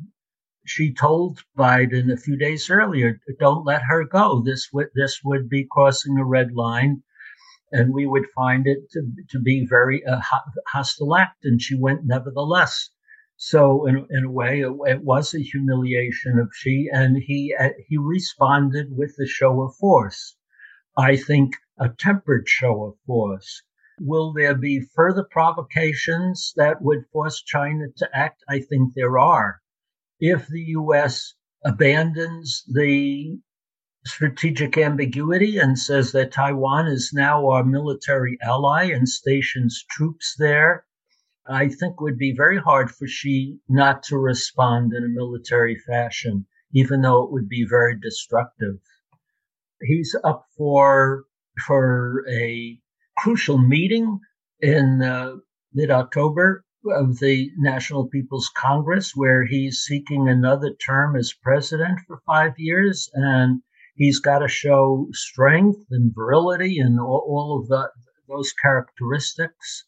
Xi 0.66 0.94
told 0.94 1.44
Biden 1.58 2.12
a 2.12 2.18
few 2.18 2.38
days 2.38 2.70
earlier, 2.70 3.20
"Don't 3.40 3.66
let 3.66 3.84
her 3.84 4.04
go. 4.06 4.42
This 4.42 4.72
would 4.74 4.90
this 4.96 5.22
would 5.24 5.48
be 5.48 5.68
crossing 5.70 6.18
a 6.18 6.26
red 6.26 6.54
line, 6.54 7.04
and 7.72 7.94
we 7.94 8.08
would 8.08 8.26
find 8.34 8.66
it 8.66 8.90
to, 8.92 9.12
to 9.30 9.40
be 9.40 9.68
very 9.68 10.04
uh, 10.06 10.22
hostile 10.70 11.16
act." 11.16 11.44
And 11.44 11.62
she 11.62 11.76
went 11.76 12.06
nevertheless. 12.06 12.90
So 13.38 13.88
in, 13.88 14.06
in 14.12 14.26
a 14.26 14.32
way, 14.32 14.62
it, 14.62 14.72
it 14.86 15.04
was 15.04 15.34
a 15.34 15.40
humiliation 15.40 16.38
of 16.38 16.54
Xi, 16.54 16.90
and 16.94 17.18
he 17.18 17.56
uh, 17.60 17.70
he 17.88 17.98
responded 17.98 18.96
with 18.96 19.18
a 19.20 19.26
show 19.26 19.62
of 19.64 19.76
force. 19.76 20.36
I 20.96 21.16
think 21.16 21.58
a 21.80 21.90
tempered 21.90 22.48
show 22.48 22.84
of 22.84 23.00
force. 23.08 23.64
Will 24.00 24.34
there 24.34 24.54
be 24.54 24.80
further 24.80 25.24
provocations 25.24 26.54
that 26.56 26.84
would 26.84 27.08
force 27.12 27.42
China 27.42 27.88
to 27.98 28.10
act? 28.16 28.44
I 28.48 28.60
think 28.60 28.94
there 28.94 29.18
are. 29.18 29.62
If 30.20 30.48
the 30.48 30.66
U.S. 30.78 31.34
abandons 31.66 32.64
the 32.72 33.40
strategic 34.06 34.78
ambiguity 34.78 35.58
and 35.58 35.80
says 35.80 36.12
that 36.12 36.32
Taiwan 36.32 36.88
is 36.88 37.12
now 37.14 37.50
our 37.50 37.64
military 37.64 38.38
ally 38.44 38.92
and 38.92 39.10
stations 39.10 39.84
troops 39.90 40.36
there, 40.38 40.86
I 41.48 41.68
think 41.68 42.00
would 42.00 42.18
be 42.18 42.34
very 42.34 42.58
hard 42.58 42.90
for 42.90 43.06
Xi 43.06 43.60
not 43.68 44.04
to 44.04 44.18
respond 44.18 44.94
in 44.94 45.04
a 45.04 45.10
military 45.10 45.76
fashion, 45.76 46.46
even 46.74 47.02
though 47.02 47.24
it 47.24 47.32
would 47.32 47.50
be 47.50 47.66
very 47.70 48.00
destructive. 48.00 48.80
He's 49.82 50.16
up 50.24 50.46
for 50.56 51.26
for 51.68 52.26
a 52.30 52.80
crucial 53.18 53.58
meeting 53.58 54.20
in 54.60 55.02
uh, 55.02 55.36
mid 55.74 55.92
October 55.92 56.64
of 56.86 57.20
the 57.20 57.52
National 57.58 58.08
People's 58.08 58.50
Congress, 58.56 59.12
where 59.16 59.46
he's 59.46 59.80
seeking 59.80 60.28
another 60.28 60.74
term 60.74 61.16
as 61.16 61.34
president 61.34 62.00
for 62.08 62.22
five 62.26 62.54
years. 62.58 63.10
And 63.14 63.62
he's 63.96 64.20
got 64.20 64.40
to 64.40 64.48
show 64.48 65.08
strength 65.12 65.86
and 65.92 66.14
virility 66.14 66.80
and 66.80 67.00
all, 67.00 67.26
all 67.28 67.60
of 67.60 67.68
the, 67.68 67.90
those 68.28 68.54
characteristics. 68.54 69.86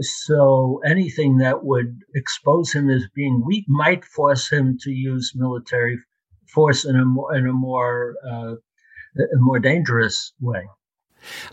So 0.00 0.80
anything 0.84 1.38
that 1.38 1.64
would 1.64 2.00
expose 2.14 2.72
him 2.72 2.90
as 2.90 3.04
being 3.14 3.42
weak 3.44 3.64
might 3.68 4.04
force 4.04 4.50
him 4.50 4.78
to 4.82 4.90
use 4.90 5.32
military 5.34 5.98
force 6.48 6.84
in 6.84 6.96
a 6.96 7.04
more, 7.04 7.34
in 7.34 7.46
a 7.46 7.52
more, 7.52 8.14
uh, 8.28 8.54
a 9.16 9.38
more 9.38 9.58
dangerous 9.58 10.32
way. 10.40 10.66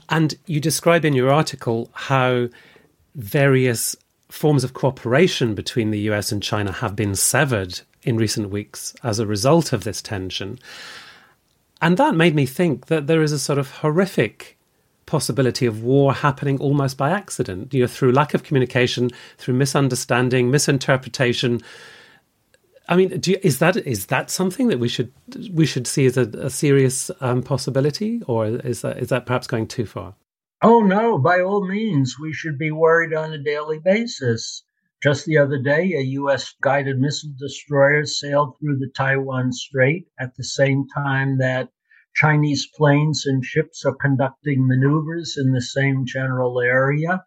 And 0.10 0.36
you 0.46 0.60
describe 0.60 1.05
in 1.05 1.13
your 1.13 1.31
article 1.31 1.89
how 1.93 2.50
various 3.15 3.96
forms 4.29 4.63
of 4.63 4.74
cooperation 4.74 5.55
between 5.55 5.91
the 5.91 6.01
US 6.12 6.31
and 6.31 6.41
China 6.41 6.72
have 6.72 6.96
been 6.96 7.15
severed 7.15 7.81
in 8.03 8.17
recent 8.17 8.50
weeks 8.50 8.96
as 9.03 9.19
a 9.19 9.27
result 9.27 9.74
of 9.74 9.84
this 9.84 10.01
tension. 10.01 10.60
And 11.81 11.98
that 11.98 12.15
made 12.15 12.36
me 12.36 12.46
think 12.46 12.88
that 12.88 13.08
there 13.08 13.22
is 13.22 13.31
a 13.31 13.39
sort 13.39 13.60
of 13.60 13.72
horrific 13.72 14.58
possibility 15.09 15.65
of 15.65 15.83
war 15.83 16.13
happening 16.13 16.59
almost 16.59 16.97
by 16.97 17.09
accident, 17.09 17.73
you 17.73 17.81
know, 17.81 17.87
through 17.87 18.11
lack 18.11 18.33
of 18.33 18.43
communication, 18.43 19.09
through 19.37 19.55
misunderstanding, 19.55 20.51
misinterpretation. 20.51 21.61
I 22.87 22.95
mean, 22.95 23.19
you, 23.25 23.37
is 23.41 23.59
that 23.59 23.75
is 23.77 24.05
that 24.05 24.29
something 24.29 24.67
that 24.67 24.79
we 24.79 24.87
should 24.87 25.11
we 25.51 25.65
should 25.65 25.87
see 25.87 26.05
as 26.05 26.15
a, 26.15 26.27
a 26.47 26.49
serious 26.49 27.09
um, 27.21 27.41
possibility, 27.41 28.21
or 28.27 28.45
is 28.45 28.81
that 28.81 28.99
is 28.99 29.09
that 29.09 29.25
perhaps 29.25 29.47
going 29.47 29.67
too 29.67 29.85
far? 29.85 30.13
Oh, 30.61 30.81
no, 30.81 31.17
by 31.17 31.39
all 31.39 31.65
means, 31.65 32.17
we 32.19 32.33
should 32.33 32.57
be 32.57 32.71
worried 32.71 33.13
on 33.13 33.31
a 33.31 33.37
daily 33.37 33.79
basis. 33.79 34.63
Just 35.01 35.25
the 35.25 35.37
other 35.37 35.57
day, 35.57 35.93
a 35.93 36.01
U.S. 36.21 36.53
guided 36.61 36.99
missile 36.99 37.31
destroyer 37.39 38.05
sailed 38.05 38.55
through 38.59 38.77
the 38.77 38.91
Taiwan 38.93 39.53
Strait 39.53 40.07
at 40.19 40.35
the 40.35 40.43
same 40.43 40.85
time 40.93 41.37
that 41.37 41.69
Chinese 42.21 42.67
planes 42.75 43.25
and 43.25 43.45
ships 43.45 43.85
are 43.85 43.95
conducting 43.95 44.67
maneuvers 44.67 45.38
in 45.38 45.53
the 45.53 45.61
same 45.61 46.05
general 46.05 46.59
area. 46.59 47.23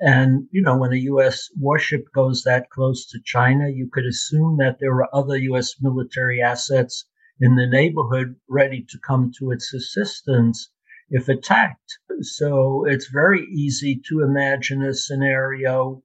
And, 0.00 0.48
you 0.50 0.60
know, 0.60 0.76
when 0.76 0.92
a 0.92 1.06
U.S. 1.12 1.48
warship 1.56 2.06
goes 2.12 2.42
that 2.42 2.68
close 2.70 3.06
to 3.10 3.20
China, 3.24 3.68
you 3.68 3.88
could 3.92 4.04
assume 4.04 4.56
that 4.56 4.78
there 4.80 4.90
are 4.94 5.14
other 5.14 5.36
U.S. 5.36 5.76
military 5.80 6.42
assets 6.42 7.04
in 7.40 7.54
the 7.54 7.68
neighborhood 7.68 8.34
ready 8.48 8.84
to 8.88 8.98
come 9.06 9.30
to 9.38 9.52
its 9.52 9.72
assistance 9.72 10.68
if 11.10 11.28
attacked. 11.28 11.98
So 12.22 12.84
it's 12.86 13.06
very 13.06 13.46
easy 13.52 14.02
to 14.08 14.24
imagine 14.24 14.82
a 14.82 14.94
scenario 14.94 16.02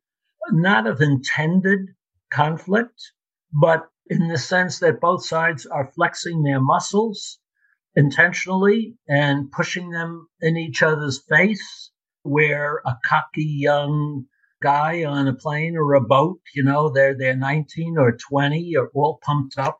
not 0.51 0.85
of 0.85 1.01
intended 1.01 1.79
conflict, 2.31 3.11
but 3.51 3.89
in 4.05 4.27
the 4.27 4.37
sense 4.37 4.77
that 4.81 5.01
both 5.01 5.25
sides 5.25 5.65
are 5.65 5.91
flexing 5.95 6.43
their 6.43 6.61
muscles 6.61 7.39
intentionally 7.95 8.95
and 9.07 9.51
pushing 9.51 9.89
them 9.89 10.27
in 10.41 10.57
each 10.57 10.83
other's 10.83 11.23
face, 11.27 11.91
where 12.23 12.81
a 12.85 12.97
cocky 13.05 13.43
young 13.43 14.25
guy 14.61 15.03
on 15.05 15.27
a 15.27 15.33
plane 15.33 15.77
or 15.77 15.93
a 15.93 16.01
boat, 16.01 16.39
you 16.53 16.63
know, 16.63 16.89
they're 16.89 17.17
they're 17.17 17.35
19 17.35 17.97
or 17.97 18.17
20 18.29 18.75
or 18.75 18.89
all 18.93 19.19
pumped 19.23 19.57
up. 19.57 19.79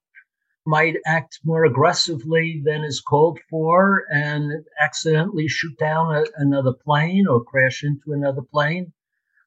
Might 0.65 0.97
act 1.05 1.39
more 1.43 1.65
aggressively 1.65 2.61
than 2.63 2.83
is 2.83 3.01
called 3.01 3.39
for 3.49 4.03
and 4.09 4.65
accidentally 4.81 5.47
shoot 5.47 5.77
down 5.77 6.15
a, 6.15 6.23
another 6.35 6.73
plane 6.73 7.25
or 7.27 7.43
crash 7.43 7.83
into 7.83 8.13
another 8.13 8.41
plane 8.41 8.93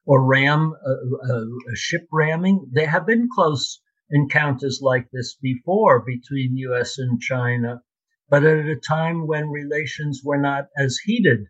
or 0.05 0.23
ram 0.23 0.73
a, 0.85 0.89
a, 0.89 1.45
a, 1.71 1.75
ship 1.75 2.07
ramming. 2.11 2.67
There 2.71 2.89
have 2.89 3.05
been 3.05 3.29
close 3.33 3.79
encounters 4.09 4.79
like 4.81 5.09
this 5.11 5.35
before 5.35 6.03
between 6.03 6.57
US 6.57 6.97
and 6.97 7.21
China, 7.21 7.81
but 8.29 8.43
at 8.43 8.65
a 8.65 8.75
time 8.75 9.27
when 9.27 9.49
relations 9.49 10.21
were 10.23 10.37
not 10.37 10.65
as 10.77 10.97
heated 10.97 11.45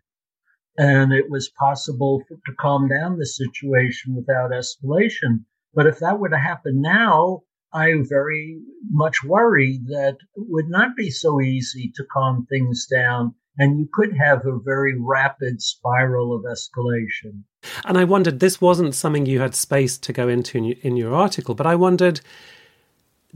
and 0.76 1.12
it 1.12 1.30
was 1.30 1.50
possible 1.58 2.22
to 2.28 2.52
calm 2.58 2.88
down 2.88 3.18
the 3.18 3.26
situation 3.26 4.14
without 4.14 4.50
escalation. 4.50 5.44
But 5.72 5.86
if 5.86 5.98
that 6.00 6.18
were 6.18 6.28
to 6.28 6.38
happen 6.38 6.80
now, 6.80 7.42
I 7.72 7.92
very 8.08 8.60
much 8.90 9.24
worry 9.24 9.80
that 9.86 10.16
it 10.36 10.44
would 10.48 10.68
not 10.68 10.96
be 10.96 11.10
so 11.10 11.40
easy 11.40 11.92
to 11.96 12.04
calm 12.12 12.46
things 12.48 12.86
down. 12.86 13.34
And 13.56 13.78
you 13.78 13.88
could 13.92 14.16
have 14.16 14.44
a 14.46 14.58
very 14.64 14.94
rapid 14.98 15.62
spiral 15.62 16.34
of 16.34 16.44
escalation. 16.44 17.42
And 17.84 17.96
I 17.96 18.04
wondered, 18.04 18.40
this 18.40 18.60
wasn't 18.60 18.96
something 18.96 19.26
you 19.26 19.40
had 19.40 19.54
space 19.54 19.96
to 19.98 20.12
go 20.12 20.28
into 20.28 20.58
in, 20.58 20.64
in 20.82 20.96
your 20.96 21.14
article, 21.14 21.54
but 21.54 21.66
I 21.66 21.76
wondered, 21.76 22.20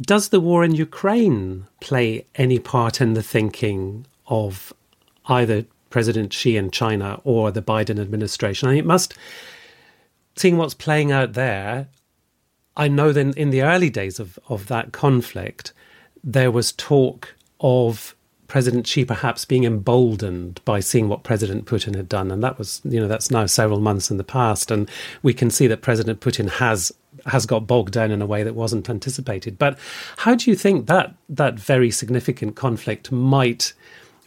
does 0.00 0.28
the 0.28 0.40
war 0.40 0.64
in 0.64 0.74
Ukraine 0.74 1.66
play 1.80 2.24
any 2.36 2.58
part 2.58 3.00
in 3.00 3.14
the 3.14 3.22
thinking 3.22 4.06
of 4.26 4.72
either 5.26 5.64
President 5.90 6.32
Xi 6.32 6.56
in 6.56 6.70
China 6.70 7.20
or 7.24 7.50
the 7.50 7.62
Biden 7.62 8.00
administration? 8.00 8.68
I 8.68 8.72
mean, 8.72 8.80
it 8.80 8.86
must, 8.86 9.14
seeing 10.36 10.56
what's 10.56 10.74
playing 10.74 11.10
out 11.10 11.32
there, 11.32 11.88
I 12.76 12.86
know 12.86 13.12
that 13.12 13.36
in 13.36 13.50
the 13.50 13.62
early 13.62 13.90
days 13.90 14.20
of, 14.20 14.38
of 14.48 14.68
that 14.68 14.92
conflict, 14.92 15.72
there 16.22 16.50
was 16.50 16.72
talk 16.72 17.34
of 17.60 18.14
President 18.48 18.86
Xi 18.86 19.04
perhaps 19.04 19.44
being 19.44 19.64
emboldened 19.64 20.60
by 20.64 20.80
seeing 20.80 21.08
what 21.08 21.22
President 21.22 21.66
Putin 21.66 21.94
had 21.94 22.08
done. 22.08 22.30
And 22.30 22.42
that 22.42 22.58
was, 22.58 22.80
you 22.82 22.98
know, 22.98 23.06
that's 23.06 23.30
now 23.30 23.44
several 23.46 23.78
months 23.78 24.10
in 24.10 24.16
the 24.16 24.24
past. 24.24 24.70
And 24.70 24.90
we 25.22 25.34
can 25.34 25.50
see 25.50 25.66
that 25.66 25.82
President 25.82 26.20
Putin 26.20 26.48
has 26.48 26.92
has 27.26 27.46
got 27.46 27.66
bogged 27.66 27.92
down 27.92 28.10
in 28.10 28.22
a 28.22 28.26
way 28.26 28.42
that 28.42 28.54
wasn't 28.54 28.88
anticipated. 28.88 29.58
But 29.58 29.78
how 30.18 30.34
do 30.34 30.50
you 30.50 30.56
think 30.56 30.86
that 30.86 31.14
that 31.28 31.58
very 31.58 31.90
significant 31.90 32.54
conflict 32.54 33.10
might 33.10 33.74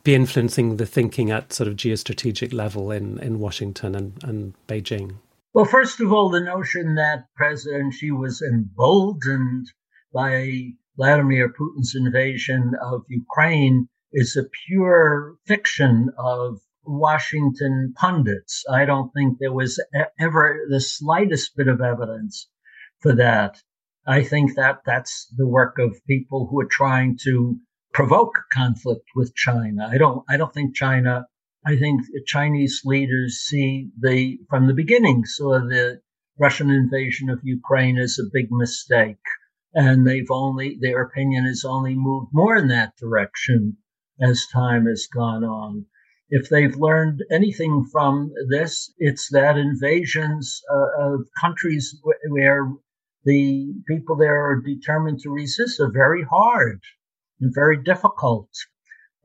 be 0.03 0.13
influencing 0.13 0.77
the 0.77 0.85
thinking 0.85 1.31
at 1.31 1.53
sort 1.53 1.67
of 1.67 1.75
geostrategic 1.75 2.53
level 2.53 2.91
in, 2.91 3.17
in 3.19 3.39
Washington 3.39 3.95
and, 3.95 4.23
and 4.23 4.53
Beijing? 4.67 5.15
Well, 5.53 5.65
first 5.65 5.99
of 5.99 6.11
all, 6.11 6.29
the 6.29 6.41
notion 6.41 6.95
that 6.95 7.25
President 7.35 7.93
Xi 7.93 8.11
was 8.11 8.41
emboldened 8.41 9.67
by 10.13 10.73
Vladimir 10.97 11.49
Putin's 11.49 11.95
invasion 11.95 12.73
of 12.81 13.03
Ukraine 13.07 13.87
is 14.13 14.35
a 14.35 14.49
pure 14.67 15.35
fiction 15.45 16.09
of 16.17 16.59
Washington 16.83 17.93
pundits. 17.95 18.65
I 18.69 18.85
don't 18.85 19.11
think 19.11 19.37
there 19.39 19.53
was 19.53 19.81
ever 20.19 20.59
the 20.69 20.81
slightest 20.81 21.55
bit 21.55 21.67
of 21.67 21.81
evidence 21.81 22.49
for 22.99 23.13
that. 23.15 23.61
I 24.05 24.23
think 24.23 24.55
that 24.55 24.79
that's 24.85 25.27
the 25.37 25.47
work 25.47 25.77
of 25.79 26.05
people 26.07 26.47
who 26.47 26.59
are 26.59 26.69
trying 26.69 27.17
to 27.23 27.57
provoke 27.93 28.33
conflict 28.51 29.05
with 29.15 29.35
China. 29.35 29.87
I 29.91 29.97
don't 29.97 30.23
I 30.27 30.37
don't 30.37 30.53
think 30.53 30.75
China 30.75 31.27
I 31.63 31.77
think 31.77 32.01
Chinese 32.25 32.81
leaders 32.83 33.45
see 33.45 33.91
the, 33.99 34.39
from 34.49 34.65
the 34.65 34.73
beginning, 34.73 35.25
saw 35.25 35.59
the 35.59 36.01
Russian 36.39 36.71
invasion 36.71 37.29
of 37.29 37.39
Ukraine 37.43 37.99
as 37.99 38.17
a 38.17 38.31
big 38.33 38.51
mistake. 38.51 39.21
And 39.71 40.07
they've 40.07 40.31
only, 40.31 40.79
their 40.81 41.03
opinion 41.03 41.45
has 41.45 41.63
only 41.63 41.93
moved 41.95 42.31
more 42.33 42.55
in 42.55 42.67
that 42.69 42.97
direction 42.97 43.77
as 44.21 44.45
time 44.47 44.85
has 44.85 45.07
gone 45.07 45.43
on. 45.43 45.85
If 46.29 46.49
they've 46.49 46.75
learned 46.75 47.23
anything 47.31 47.85
from 47.91 48.31
this, 48.49 48.93
it's 48.97 49.29
that 49.31 49.57
invasions 49.57 50.61
uh, 50.71 51.13
of 51.13 51.27
countries 51.39 51.99
where 52.29 52.71
the 53.25 53.73
people 53.87 54.15
there 54.15 54.45
are 54.45 54.61
determined 54.61 55.19
to 55.19 55.29
resist 55.29 55.79
are 55.79 55.91
very 55.91 56.23
hard 56.23 56.81
and 57.39 57.53
very 57.53 57.83
difficult. 57.83 58.49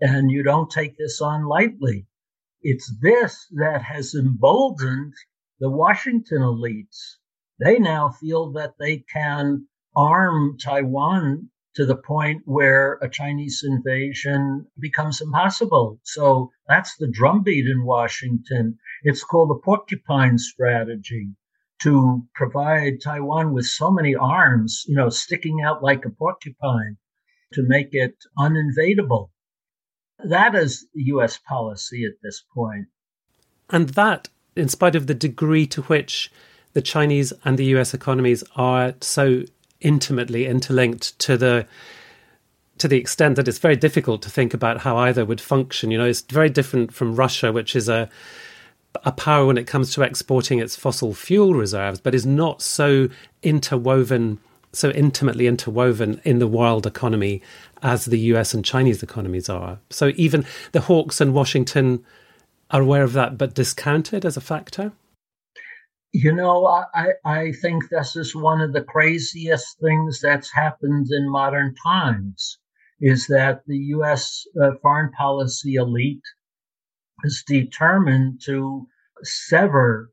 And 0.00 0.30
you 0.30 0.42
don't 0.42 0.70
take 0.70 0.98
this 0.98 1.20
on 1.20 1.46
lightly. 1.46 2.06
It's 2.62 2.92
this 3.00 3.46
that 3.52 3.82
has 3.82 4.14
emboldened 4.14 5.14
the 5.61 5.70
Washington 5.70 6.42
elites. 6.42 7.16
They 7.61 7.78
now 7.78 8.11
feel 8.11 8.52
that 8.52 8.74
they 8.78 9.04
can 9.12 9.68
arm 9.94 10.59
Taiwan 10.59 11.50
to 11.76 11.84
the 11.84 11.96
point 11.96 12.42
where 12.46 12.98
a 13.02 13.08
Chinese 13.08 13.62
invasion 13.62 14.66
becomes 14.80 15.20
impossible. 15.20 16.00
So 16.04 16.50
that's 16.66 16.96
the 16.96 17.06
drumbeat 17.06 17.66
in 17.66 17.84
Washington. 17.84 18.78
It's 19.02 19.22
called 19.22 19.50
the 19.50 19.60
porcupine 19.62 20.38
strategy 20.38 21.28
to 21.82 22.22
provide 22.34 23.02
Taiwan 23.02 23.52
with 23.52 23.66
so 23.66 23.90
many 23.90 24.14
arms, 24.14 24.84
you 24.88 24.96
know, 24.96 25.10
sticking 25.10 25.60
out 25.62 25.82
like 25.82 26.06
a 26.06 26.10
porcupine 26.10 26.96
to 27.52 27.62
make 27.62 27.90
it 27.92 28.14
uninvadable. 28.38 29.28
That 30.24 30.54
is 30.54 30.86
U.S. 30.94 31.38
policy 31.46 32.06
at 32.06 32.14
this 32.22 32.42
point. 32.54 32.86
And 33.68 33.90
that, 33.90 34.30
in 34.56 34.70
spite 34.70 34.96
of 34.96 35.06
the 35.06 35.14
degree 35.14 35.66
to 35.66 35.82
which 35.82 36.32
the 36.72 36.80
Chinese 36.80 37.34
and 37.44 37.58
the 37.58 37.66
US 37.76 37.92
economies 37.92 38.42
are 38.54 38.94
so 39.00 39.44
intimately 39.87 40.46
interlinked 40.46 41.16
to 41.20 41.37
the 41.37 41.66
to 42.79 42.88
the 42.88 42.99
extent 42.99 43.37
that 43.37 43.49
it's 43.49 43.59
very 43.59 43.77
difficult 43.77 44.20
to 44.20 44.29
think 44.29 44.53
about 44.53 44.81
how 44.81 44.99
either 44.99 45.25
would 45.25 45.40
function. 45.40 45.90
You 45.90 45.96
know, 45.96 46.05
it's 46.05 46.20
very 46.20 46.51
different 46.51 46.92
from 46.92 47.16
Russia, 47.16 47.53
which 47.53 47.75
is 47.77 47.88
a 47.88 48.11
a 49.05 49.12
power 49.12 49.46
when 49.46 49.59
it 49.59 49.66
comes 49.66 49.92
to 49.92 50.03
exporting 50.03 50.59
its 50.59 50.75
fossil 50.75 51.14
fuel 51.14 51.55
reserves, 51.55 52.01
but 52.01 52.14
is 52.14 52.27
not 52.27 52.62
so 52.62 53.09
interwoven, 53.42 54.38
so 54.72 54.90
intimately 54.90 55.46
interwoven 55.46 56.20
in 56.25 56.38
the 56.38 56.46
world 56.46 56.87
economy 56.87 57.42
as 57.83 58.07
the 58.07 58.18
US 58.33 58.55
and 58.55 58.64
Chinese 58.64 59.03
economies 59.03 59.49
are. 59.49 59.79
So 59.90 60.12
even 60.16 60.44
the 60.72 60.81
Hawks 60.81 61.20
and 61.20 61.35
Washington 61.35 62.05
are 62.70 62.83
aware 62.83 63.05
of 63.05 63.12
that, 63.12 63.38
but 63.38 63.55
discounted 63.55 64.25
as 64.25 64.37
a 64.37 64.40
factor? 64.40 64.92
You 66.18 66.33
know, 66.33 66.64
I, 66.66 67.09
I 67.26 67.52
think 67.52 67.90
this 67.90 68.16
is 68.16 68.35
one 68.35 68.62
of 68.62 68.72
the 68.72 68.83
craziest 68.83 69.79
things 69.81 70.18
that's 70.22 70.50
happened 70.50 71.09
in 71.11 71.31
modern 71.31 71.74
times 71.87 72.59
is 73.02 73.26
that 73.26 73.66
the 73.66 73.76
U.S. 73.76 74.46
Uh, 74.59 74.70
foreign 74.81 75.12
policy 75.12 75.74
elite 75.74 76.24
is 77.24 77.44
determined 77.46 78.40
to 78.46 78.87
sever 79.24 80.11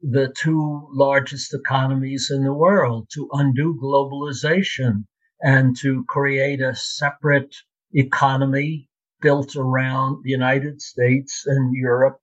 the 0.00 0.32
two 0.38 0.88
largest 0.92 1.52
economies 1.52 2.30
in 2.30 2.44
the 2.44 2.54
world, 2.54 3.08
to 3.14 3.28
undo 3.32 3.76
globalization 3.82 5.04
and 5.42 5.76
to 5.78 6.04
create 6.08 6.60
a 6.60 6.76
separate 6.76 7.56
economy 7.92 8.88
built 9.20 9.56
around 9.56 10.22
the 10.22 10.30
United 10.30 10.80
States 10.80 11.42
and 11.44 11.74
Europe 11.74 12.20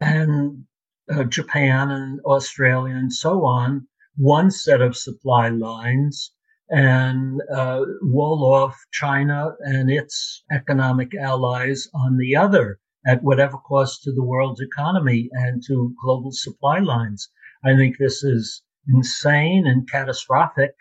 and 0.00 0.64
uh, 1.10 1.24
Japan 1.24 1.90
and 1.90 2.20
Australia 2.20 2.94
and 2.94 3.12
so 3.12 3.44
on, 3.44 3.86
one 4.16 4.50
set 4.50 4.80
of 4.80 4.96
supply 4.96 5.48
lines 5.48 6.32
and 6.68 7.40
uh, 7.52 7.82
wall 8.02 8.52
off 8.52 8.76
China 8.92 9.54
and 9.60 9.90
its 9.90 10.44
economic 10.50 11.14
allies 11.14 11.88
on 11.94 12.16
the 12.16 12.34
other 12.34 12.80
at 13.06 13.22
whatever 13.22 13.56
cost 13.58 14.02
to 14.02 14.12
the 14.12 14.24
world's 14.24 14.60
economy 14.60 15.28
and 15.32 15.62
to 15.66 15.94
global 16.02 16.32
supply 16.32 16.78
lines. 16.80 17.30
I 17.64 17.76
think 17.76 17.98
this 17.98 18.24
is 18.24 18.62
insane 18.88 19.66
and 19.66 19.88
catastrophic. 19.90 20.74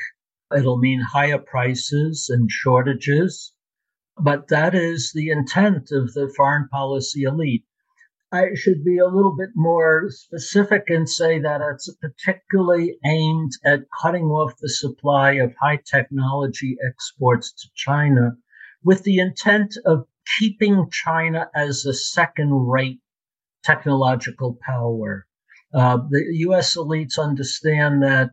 It'll 0.55 0.77
mean 0.77 1.01
higher 1.01 1.39
prices 1.39 2.29
and 2.29 2.49
shortages 2.49 3.53
but 4.17 4.47
that 4.47 4.73
is 4.73 5.11
the 5.13 5.29
intent 5.29 5.91
of 5.91 6.13
the 6.13 6.31
foreign 6.37 6.69
policy 6.69 7.23
elite. 7.23 7.65
I 8.35 8.53
should 8.53 8.83
be 8.83 8.97
a 8.97 9.07
little 9.07 9.33
bit 9.33 9.51
more 9.55 10.09
specific 10.09 10.89
and 10.89 11.07
say 11.07 11.39
that 11.39 11.61
it's 11.61 11.89
particularly 11.95 12.97
aimed 13.05 13.53
at 13.63 13.89
cutting 14.01 14.25
off 14.25 14.57
the 14.59 14.67
supply 14.67 15.33
of 15.33 15.55
high 15.61 15.79
technology 15.89 16.75
exports 16.85 17.53
to 17.53 17.69
China 17.75 18.35
with 18.83 19.03
the 19.03 19.19
intent 19.19 19.77
of 19.85 20.05
keeping 20.37 20.89
China 20.91 21.49
as 21.55 21.85
a 21.85 21.93
second 21.93 22.51
rate 22.67 22.99
technological 23.63 24.57
power. 24.61 25.25
Uh, 25.73 25.99
the 26.09 26.25
US 26.47 26.75
elites 26.75 27.17
understand 27.17 28.03
that 28.03 28.31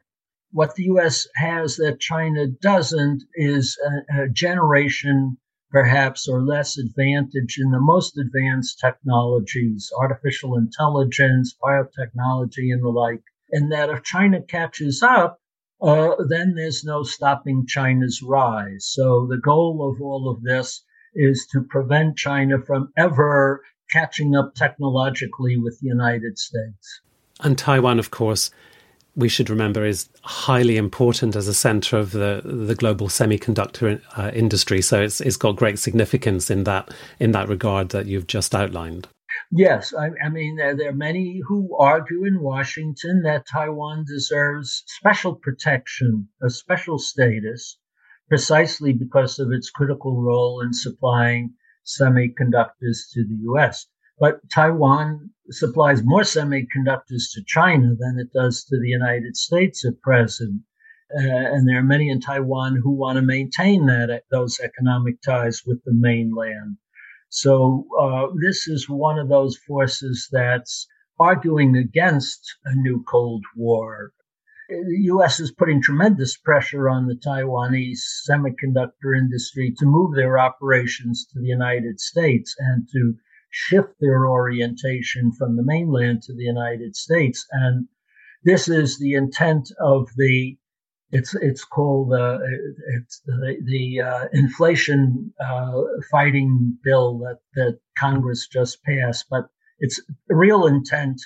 what 0.51 0.75
the 0.75 0.85
US 0.95 1.29
has 1.37 1.77
that 1.77 2.01
China 2.01 2.49
doesn't 2.49 3.23
is 3.37 3.79
a, 3.87 4.23
a 4.23 4.29
generation 4.29 5.39
perhaps 5.73 6.29
or 6.29 6.43
less 6.43 6.79
advantage 6.79 7.57
in 7.59 7.71
the 7.71 7.81
most 7.81 8.19
advanced 8.19 8.79
technologies, 8.79 9.91
artificial 9.99 10.57
intelligence, 10.57 11.57
biotechnology, 11.61 12.71
and 12.73 12.85
the 12.85 12.89
like. 12.89 13.23
And 13.51 13.73
that 13.73 13.89
if 13.89 14.03
China 14.03 14.43
catches 14.43 15.03
up, 15.03 15.41
uh, 15.81 16.15
then 16.29 16.55
there's 16.55 16.85
no 16.85 17.03
stopping 17.03 17.67
China's 17.67 18.23
rise. 18.23 18.87
So 18.87 19.27
the 19.29 19.39
goal 19.39 19.91
of 19.91 20.01
all 20.01 20.31
of 20.31 20.43
this 20.43 20.85
is 21.15 21.47
to 21.53 21.63
prevent 21.63 22.17
China 22.17 22.61
from 22.61 22.93
ever 22.97 23.63
catching 23.91 24.37
up 24.37 24.55
technologically 24.55 25.57
with 25.59 25.79
the 25.81 25.89
United 25.89 26.39
States. 26.39 27.01
And 27.41 27.59
Taiwan, 27.59 27.99
of 27.99 28.11
course, 28.11 28.51
we 29.15 29.29
should 29.29 29.51
remember 29.51 29.85
is 29.85 30.09
highly 30.23 30.77
important 30.77 31.37
as 31.37 31.47
a 31.49 31.55
center 31.55 31.99
of 31.99 32.13
the 32.13 32.41
the 32.45 32.75
global 32.75 33.09
semiconductor 33.09 34.01
uh, 34.17 34.31
industry. 34.35 34.81
So 34.83 35.03
it's 35.03 35.21
it's 35.21 35.37
got 35.37 35.57
great 35.57 35.79
significance 35.79 36.51
in 36.51 36.65
that 36.65 36.93
in 37.21 37.33
that 37.33 37.49
regard 37.49 37.91
that 37.91 38.07
you've 38.07 38.27
just 38.27 38.55
outlined. 38.55 39.09
Yes, 39.51 39.93
I, 39.95 40.11
I 40.25 40.29
mean 40.29 40.57
there, 40.57 40.77
there, 40.77 40.91
are 40.91 40.95
many 40.95 41.41
who 41.47 41.77
argue 41.77 42.25
in 42.25 42.43
Washington 42.43 43.23
that 43.23 43.47
Taiwan 43.47 44.05
deserves 44.07 44.83
special 44.87 45.35
protection, 45.35 46.29
a 46.43 46.51
special 46.51 46.99
status, 46.99 47.79
precisely 48.29 48.93
because 48.93 49.39
of 49.39 49.51
its 49.53 49.71
critical 49.71 50.23
role 50.23 50.61
in 50.61 50.73
supplying 50.73 51.55
semiconductors 51.85 53.11
to 53.13 53.25
the 53.27 53.39
U.S. 53.43 53.87
But 54.23 54.49
Taiwan 54.51 55.31
supplies 55.51 56.05
more 56.05 56.21
semiconductors 56.21 57.33
to 57.33 57.43
China 57.45 57.97
than 57.99 58.21
it 58.21 58.33
does 58.33 58.63
to 58.67 58.79
the 58.79 58.89
United 58.89 59.37
States 59.37 59.85
at 59.85 60.01
present. 60.01 60.63
Uh, 61.13 61.27
and 61.27 61.69
there 61.69 61.79
are 61.79 61.83
many 61.83 62.09
in 62.09 62.21
Taiwan 62.21 62.77
who 62.77 62.93
want 62.93 63.17
to 63.17 63.23
maintain 63.23 63.87
that 63.87 64.23
those 64.31 64.61
economic 64.61 65.21
ties 65.23 65.65
with 65.67 65.83
the 65.83 65.93
mainland. 65.93 66.77
So 67.31 67.85
uh, 68.01 68.29
this 68.41 68.69
is 68.69 68.89
one 68.89 69.19
of 69.19 69.29
those 69.29 69.57
forces 69.57 70.29
that's 70.31 70.87
arguing 71.19 71.77
against 71.77 72.49
a 72.65 72.77
new 72.77 73.03
Cold 73.03 73.45
War. 73.57 74.13
The 74.69 75.01
U.S. 75.15 75.41
is 75.41 75.51
putting 75.51 75.83
tremendous 75.83 76.37
pressure 76.37 76.89
on 76.89 77.09
the 77.09 77.17
Taiwanese 77.17 78.05
semiconductor 78.31 79.19
industry 79.19 79.75
to 79.79 79.85
move 79.85 80.15
their 80.15 80.39
operations 80.39 81.27
to 81.33 81.41
the 81.41 81.49
United 81.49 81.99
States 81.99 82.55
and 82.61 82.89
to 82.93 83.17
shift 83.53 83.95
their 84.01 84.27
orientation 84.27 85.31
from 85.33 85.57
the 85.57 85.63
mainland 85.63 86.23
to 86.23 86.35
the 86.35 86.43
United 86.43 86.97
States. 86.97 87.47
And 87.53 87.87
this 88.45 88.67
is 88.69 88.99
the 88.99 89.15
intent 89.15 89.71
of 89.79 90.09
the 90.17 90.57
it's 91.13 91.35
it's 91.35 91.63
called 91.63 92.15
uh, 92.15 92.39
it's 92.97 93.21
the, 93.27 93.59
the 93.65 94.01
uh, 94.01 94.29
inflation 94.33 95.33
uh, 95.39 95.73
fighting 96.11 96.79
bill 96.83 97.19
that 97.19 97.41
that 97.55 97.79
Congress 97.99 98.49
just 98.49 98.83
passed, 98.83 99.27
but 99.31 99.51
its 99.79 100.01
real 100.29 100.67
intent 100.67 101.21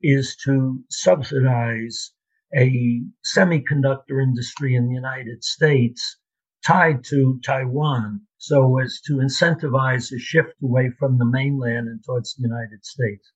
is 0.00 0.36
to 0.44 0.82
subsidize 0.88 2.12
a 2.56 3.02
semiconductor 3.36 4.22
industry 4.22 4.74
in 4.74 4.88
the 4.88 4.94
United 4.94 5.44
States 5.44 6.16
tied 6.66 7.04
to 7.04 7.38
Taiwan 7.44 8.20
so 8.38 8.78
as 8.78 9.00
to 9.06 9.14
incentivize 9.14 10.12
a 10.12 10.18
shift 10.18 10.54
away 10.62 10.90
from 10.98 11.18
the 11.18 11.24
mainland 11.24 11.88
and 11.88 12.02
towards 12.04 12.34
the 12.34 12.42
United 12.42 12.84
States. 12.84 13.32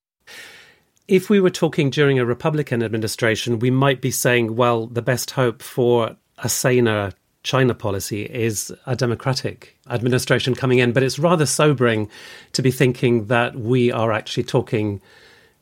If 1.08 1.30
we 1.30 1.40
were 1.40 1.50
talking 1.50 1.90
during 1.90 2.18
a 2.18 2.26
Republican 2.26 2.82
administration, 2.82 3.58
we 3.58 3.70
might 3.70 4.00
be 4.00 4.10
saying, 4.10 4.56
well, 4.56 4.86
the 4.86 5.02
best 5.02 5.32
hope 5.32 5.62
for 5.62 6.16
a 6.38 6.48
saner 6.48 7.12
China 7.42 7.74
policy 7.74 8.24
is 8.24 8.72
a 8.86 8.94
democratic 8.94 9.78
administration 9.88 10.54
coming 10.54 10.78
in. 10.78 10.92
But 10.92 11.02
it's 11.02 11.18
rather 11.18 11.46
sobering 11.46 12.08
to 12.52 12.62
be 12.62 12.70
thinking 12.70 13.26
that 13.26 13.56
we 13.56 13.90
are 13.90 14.12
actually 14.12 14.44
talking 14.44 15.00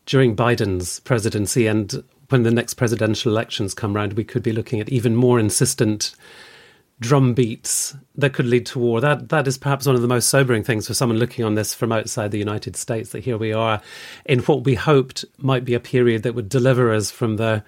during 0.04 0.34
Biden's 0.34 1.00
presidency 1.00 1.66
and 1.66 2.02
when 2.30 2.42
the 2.42 2.50
next 2.50 2.74
presidential 2.74 3.32
elections 3.32 3.72
come 3.72 3.94
round, 3.94 4.14
we 4.14 4.24
could 4.24 4.42
be 4.42 4.52
looking 4.52 4.80
at 4.80 4.90
even 4.90 5.16
more 5.16 5.40
insistent 5.40 6.14
drum 7.00 7.32
beats 7.34 7.96
that 8.16 8.32
could 8.32 8.46
lead 8.46 8.66
to 8.66 8.78
war. 8.78 9.00
That 9.00 9.28
that 9.28 9.46
is 9.46 9.58
perhaps 9.58 9.86
one 9.86 9.94
of 9.94 10.02
the 10.02 10.08
most 10.08 10.28
sobering 10.28 10.64
things 10.64 10.86
for 10.86 10.94
someone 10.94 11.18
looking 11.18 11.44
on 11.44 11.54
this 11.54 11.74
from 11.74 11.92
outside 11.92 12.30
the 12.30 12.38
United 12.38 12.76
States. 12.76 13.10
That 13.10 13.24
here 13.24 13.38
we 13.38 13.52
are 13.52 13.80
in 14.24 14.40
what 14.40 14.64
we 14.64 14.74
hoped 14.74 15.24
might 15.38 15.64
be 15.64 15.74
a 15.74 15.80
period 15.80 16.22
that 16.22 16.34
would 16.34 16.48
deliver 16.48 16.92
us 16.92 17.10
from 17.10 17.36
the 17.36 17.64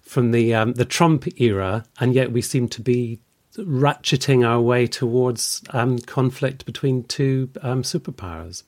from 0.00 0.30
the 0.30 0.54
um, 0.54 0.72
the 0.74 0.84
Trump 0.84 1.40
era, 1.40 1.84
and 1.98 2.14
yet 2.14 2.32
we 2.32 2.42
seem 2.42 2.68
to 2.68 2.80
be 2.80 3.20
ratcheting 3.56 4.46
our 4.46 4.60
way 4.60 4.86
towards 4.86 5.62
um, 5.70 5.98
conflict 5.98 6.64
between 6.64 7.04
two 7.04 7.50
um, 7.62 7.82
superpowers. 7.82 8.62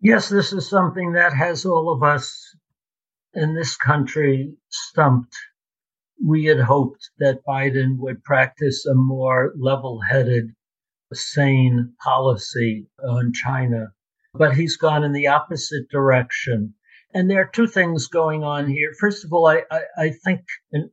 Yes, 0.00 0.28
this 0.28 0.52
is 0.52 0.68
something 0.68 1.12
that 1.12 1.32
has 1.32 1.64
all 1.64 1.92
of 1.92 2.02
us 2.02 2.56
in 3.34 3.54
this 3.54 3.76
country 3.76 4.54
stumped 4.68 5.36
we 6.24 6.44
had 6.44 6.60
hoped 6.60 7.10
that 7.18 7.44
Biden 7.46 7.98
would 7.98 8.22
practice 8.22 8.86
a 8.86 8.94
more 8.94 9.52
level 9.58 10.00
headed, 10.08 10.50
sane 11.12 11.92
policy 12.02 12.86
on 13.02 13.32
China. 13.32 13.92
But 14.34 14.54
he's 14.54 14.76
gone 14.76 15.04
in 15.04 15.12
the 15.12 15.26
opposite 15.26 15.88
direction. 15.90 16.74
And 17.12 17.30
there 17.30 17.42
are 17.42 17.50
two 17.52 17.66
things 17.66 18.06
going 18.06 18.42
on 18.42 18.68
here. 18.68 18.92
First 18.98 19.24
of 19.24 19.32
all, 19.32 19.46
I, 19.46 19.64
I, 19.70 19.82
I 19.98 20.10
think, 20.24 20.40
and 20.72 20.88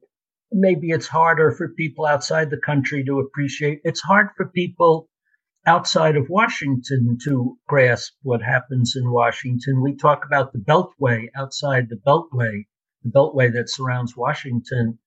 maybe 0.52 0.89
it's 0.89 1.08
harder 1.08 1.52
for 1.52 1.70
people 1.70 2.06
outside 2.06 2.50
the 2.50 2.58
country 2.58 3.04
to 3.06 3.20
appreciate, 3.20 3.80
it's 3.84 4.02
hard 4.02 4.28
for 4.36 4.50
people 4.50 5.08
outside 5.65 6.18
of 6.18 6.30
Washington 6.30 7.18
to 7.24 7.58
grasp 7.68 8.13
what 8.24 8.42
happens 8.42 8.96
in 8.96 9.12
Washington. 9.12 9.82
We 9.82 9.96
talk 9.96 10.26
about 10.26 10.52
the 10.52 10.60
Beltway 10.60 11.28
outside 11.36 11.88
the 11.89 11.96
Beltway, 11.98 12.65
the 13.04 13.12
Beltway 13.12 13.54
that 13.54 13.70
surrounds 13.70 14.18
Washington. 14.18 14.98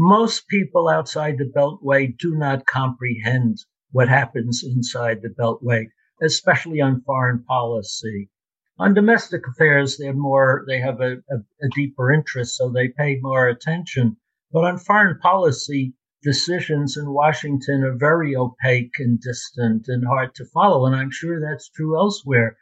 Most 0.00 0.46
people 0.46 0.88
outside 0.88 1.38
the 1.38 1.44
Beltway 1.44 2.16
do 2.16 2.36
not 2.36 2.66
comprehend 2.66 3.58
what 3.90 4.08
happens 4.08 4.62
inside 4.62 5.22
the 5.22 5.28
Beltway, 5.28 5.86
especially 6.22 6.80
on 6.80 7.00
foreign 7.00 7.42
policy. 7.42 8.30
On 8.78 8.94
domestic 8.94 9.42
affairs, 9.48 9.96
they're 9.98 10.12
more, 10.12 10.64
they 10.68 10.78
have 10.78 11.00
a, 11.00 11.14
a, 11.28 11.38
a 11.60 11.68
deeper 11.74 12.12
interest, 12.12 12.54
so 12.54 12.70
they 12.70 12.90
pay 12.90 13.18
more 13.20 13.48
attention. 13.48 14.16
But 14.52 14.66
on 14.66 14.78
foreign 14.78 15.18
policy, 15.18 15.94
decisions 16.22 16.96
in 16.96 17.12
Washington 17.12 17.82
are 17.82 17.96
very 17.96 18.36
opaque 18.36 19.00
and 19.00 19.20
distant 19.20 19.88
and 19.88 20.06
hard 20.06 20.32
to 20.36 20.44
follow. 20.54 20.86
And 20.86 20.94
I'm 20.94 21.10
sure 21.10 21.40
that's 21.40 21.70
true 21.70 21.98
elsewhere. 21.98 22.56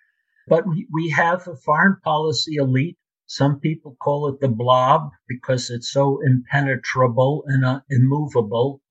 But 0.48 0.66
we, 0.66 0.86
we 0.90 1.10
have 1.10 1.46
a 1.46 1.56
foreign 1.56 1.98
policy 2.02 2.54
elite. 2.56 2.96
Some 3.26 3.60
people 3.60 3.96
call 4.00 4.28
it 4.28 4.40
the 4.40 4.48
blob 4.48 5.10
because 5.28 5.68
it's 5.70 5.90
so 5.92 6.20
impenetrable 6.24 7.44
and 7.46 7.64
uh, 7.64 7.80
immovable. 7.90 8.82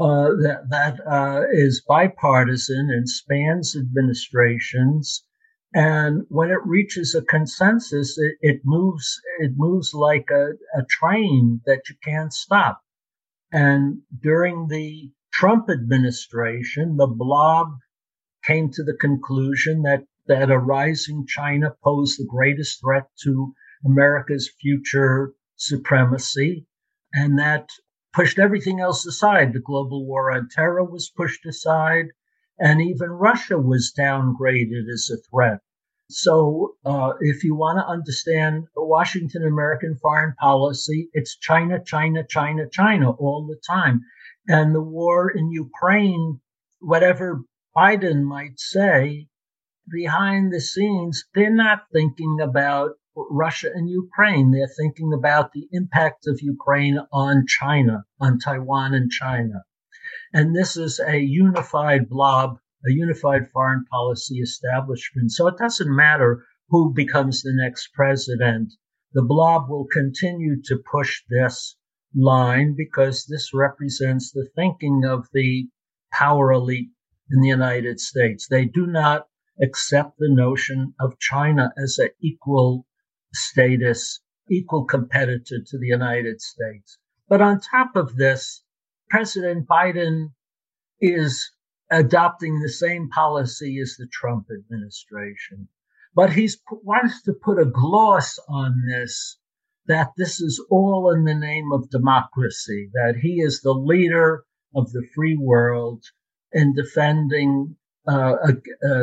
Uh, 0.00 0.30
that 0.42 0.66
that 0.70 1.00
uh, 1.06 1.42
is 1.52 1.84
bipartisan 1.86 2.90
and 2.90 3.08
spans 3.08 3.76
administrations. 3.76 5.24
And 5.74 6.22
when 6.28 6.50
it 6.50 6.64
reaches 6.64 7.14
a 7.14 7.22
consensus, 7.22 8.18
it, 8.18 8.36
it 8.40 8.60
moves 8.64 9.20
it 9.38 9.52
moves 9.56 9.94
like 9.94 10.30
a, 10.30 10.52
a 10.76 10.84
train 10.88 11.60
that 11.66 11.88
you 11.88 11.96
can't 12.02 12.32
stop. 12.32 12.80
And 13.52 14.02
during 14.20 14.68
the 14.68 15.12
Trump 15.32 15.70
administration, 15.70 16.96
the 16.96 17.06
blob 17.06 17.68
came 18.44 18.70
to 18.72 18.82
the 18.82 18.96
conclusion 18.96 19.82
that, 19.82 20.04
that 20.26 20.50
a 20.50 20.58
rising 20.58 21.26
China 21.26 21.74
posed 21.84 22.18
the 22.18 22.26
greatest 22.26 22.80
threat 22.80 23.08
to 23.22 23.54
America's 23.84 24.50
future 24.60 25.34
supremacy. 25.56 26.66
And 27.12 27.38
that 27.38 27.68
pushed 28.14 28.38
everything 28.38 28.80
else 28.80 29.04
aside. 29.06 29.52
The 29.52 29.60
global 29.60 30.06
war 30.06 30.30
on 30.32 30.48
terror 30.48 30.84
was 30.84 31.10
pushed 31.10 31.44
aside, 31.46 32.06
and 32.58 32.80
even 32.80 33.10
Russia 33.10 33.58
was 33.58 33.92
downgraded 33.96 34.88
as 34.92 35.10
a 35.10 35.16
threat. 35.28 35.60
So, 36.10 36.76
uh, 36.84 37.14
if 37.20 37.42
you 37.42 37.54
want 37.54 37.78
to 37.78 37.86
understand 37.86 38.66
Washington 38.76 39.44
American 39.44 39.96
foreign 39.96 40.34
policy, 40.34 41.08
it's 41.12 41.36
China, 41.38 41.82
China, 41.82 42.22
China, 42.28 42.68
China 42.70 43.10
all 43.12 43.46
the 43.46 43.60
time. 43.66 44.02
And 44.46 44.74
the 44.74 44.82
war 44.82 45.30
in 45.30 45.50
Ukraine, 45.50 46.40
whatever 46.80 47.40
Biden 47.76 48.22
might 48.22 48.60
say, 48.60 49.28
behind 49.90 50.52
the 50.52 50.60
scenes, 50.60 51.24
they're 51.34 51.50
not 51.50 51.86
thinking 51.92 52.38
about 52.40 52.92
Russia 53.16 53.70
and 53.74 53.88
Ukraine. 53.88 54.50
They're 54.50 54.66
thinking 54.66 55.12
about 55.12 55.52
the 55.52 55.68
impact 55.72 56.26
of 56.26 56.42
Ukraine 56.42 56.98
on 57.12 57.46
China, 57.46 58.04
on 58.20 58.38
Taiwan 58.38 58.94
and 58.94 59.10
China. 59.10 59.64
And 60.32 60.54
this 60.54 60.76
is 60.76 61.00
a 61.00 61.18
unified 61.18 62.08
blob 62.08 62.58
a 62.86 62.92
unified 62.92 63.48
foreign 63.50 63.82
policy 63.86 64.40
establishment. 64.40 65.32
So 65.32 65.46
it 65.46 65.56
doesn't 65.56 65.96
matter 65.96 66.44
who 66.68 66.92
becomes 66.92 67.42
the 67.42 67.52
next 67.54 67.94
president. 67.94 68.74
The 69.14 69.22
blob 69.22 69.70
will 69.70 69.86
continue 69.86 70.60
to 70.64 70.82
push 70.90 71.22
this 71.30 71.76
line 72.14 72.74
because 72.76 73.24
this 73.24 73.54
represents 73.54 74.32
the 74.32 74.48
thinking 74.54 75.04
of 75.04 75.28
the 75.32 75.68
power 76.12 76.52
elite 76.52 76.90
in 77.30 77.40
the 77.40 77.48
United 77.48 78.00
States. 78.00 78.48
They 78.48 78.66
do 78.66 78.86
not 78.86 79.28
accept 79.62 80.18
the 80.18 80.28
notion 80.28 80.94
of 81.00 81.18
China 81.18 81.72
as 81.82 81.98
an 81.98 82.10
equal 82.20 82.86
status, 83.34 84.20
equal 84.50 84.84
competitor 84.84 85.58
to 85.66 85.78
the 85.78 85.86
United 85.86 86.40
States. 86.40 86.98
But 87.28 87.40
on 87.40 87.60
top 87.60 87.96
of 87.96 88.16
this, 88.16 88.62
President 89.10 89.66
Biden 89.66 90.32
is 91.00 91.50
adopting 91.90 92.60
the 92.60 92.68
same 92.68 93.08
policy 93.08 93.78
as 93.80 93.96
the 93.96 94.06
Trump 94.06 94.46
administration. 94.50 95.68
But 96.14 96.32
he 96.32 96.48
wants 96.82 97.22
to 97.22 97.32
put 97.32 97.58
a 97.58 97.64
gloss 97.64 98.38
on 98.48 98.82
this 98.86 99.38
that 99.86 100.12
this 100.16 100.40
is 100.40 100.64
all 100.70 101.10
in 101.10 101.24
the 101.24 101.34
name 101.34 101.70
of 101.72 101.90
democracy, 101.90 102.90
that 102.94 103.16
he 103.20 103.40
is 103.40 103.60
the 103.60 103.74
leader 103.74 104.44
of 104.74 104.90
the 104.92 105.06
free 105.14 105.36
world 105.36 106.04
in 106.52 106.74
defending 106.74 107.76
uh, 108.06 108.36
a, 108.46 109.02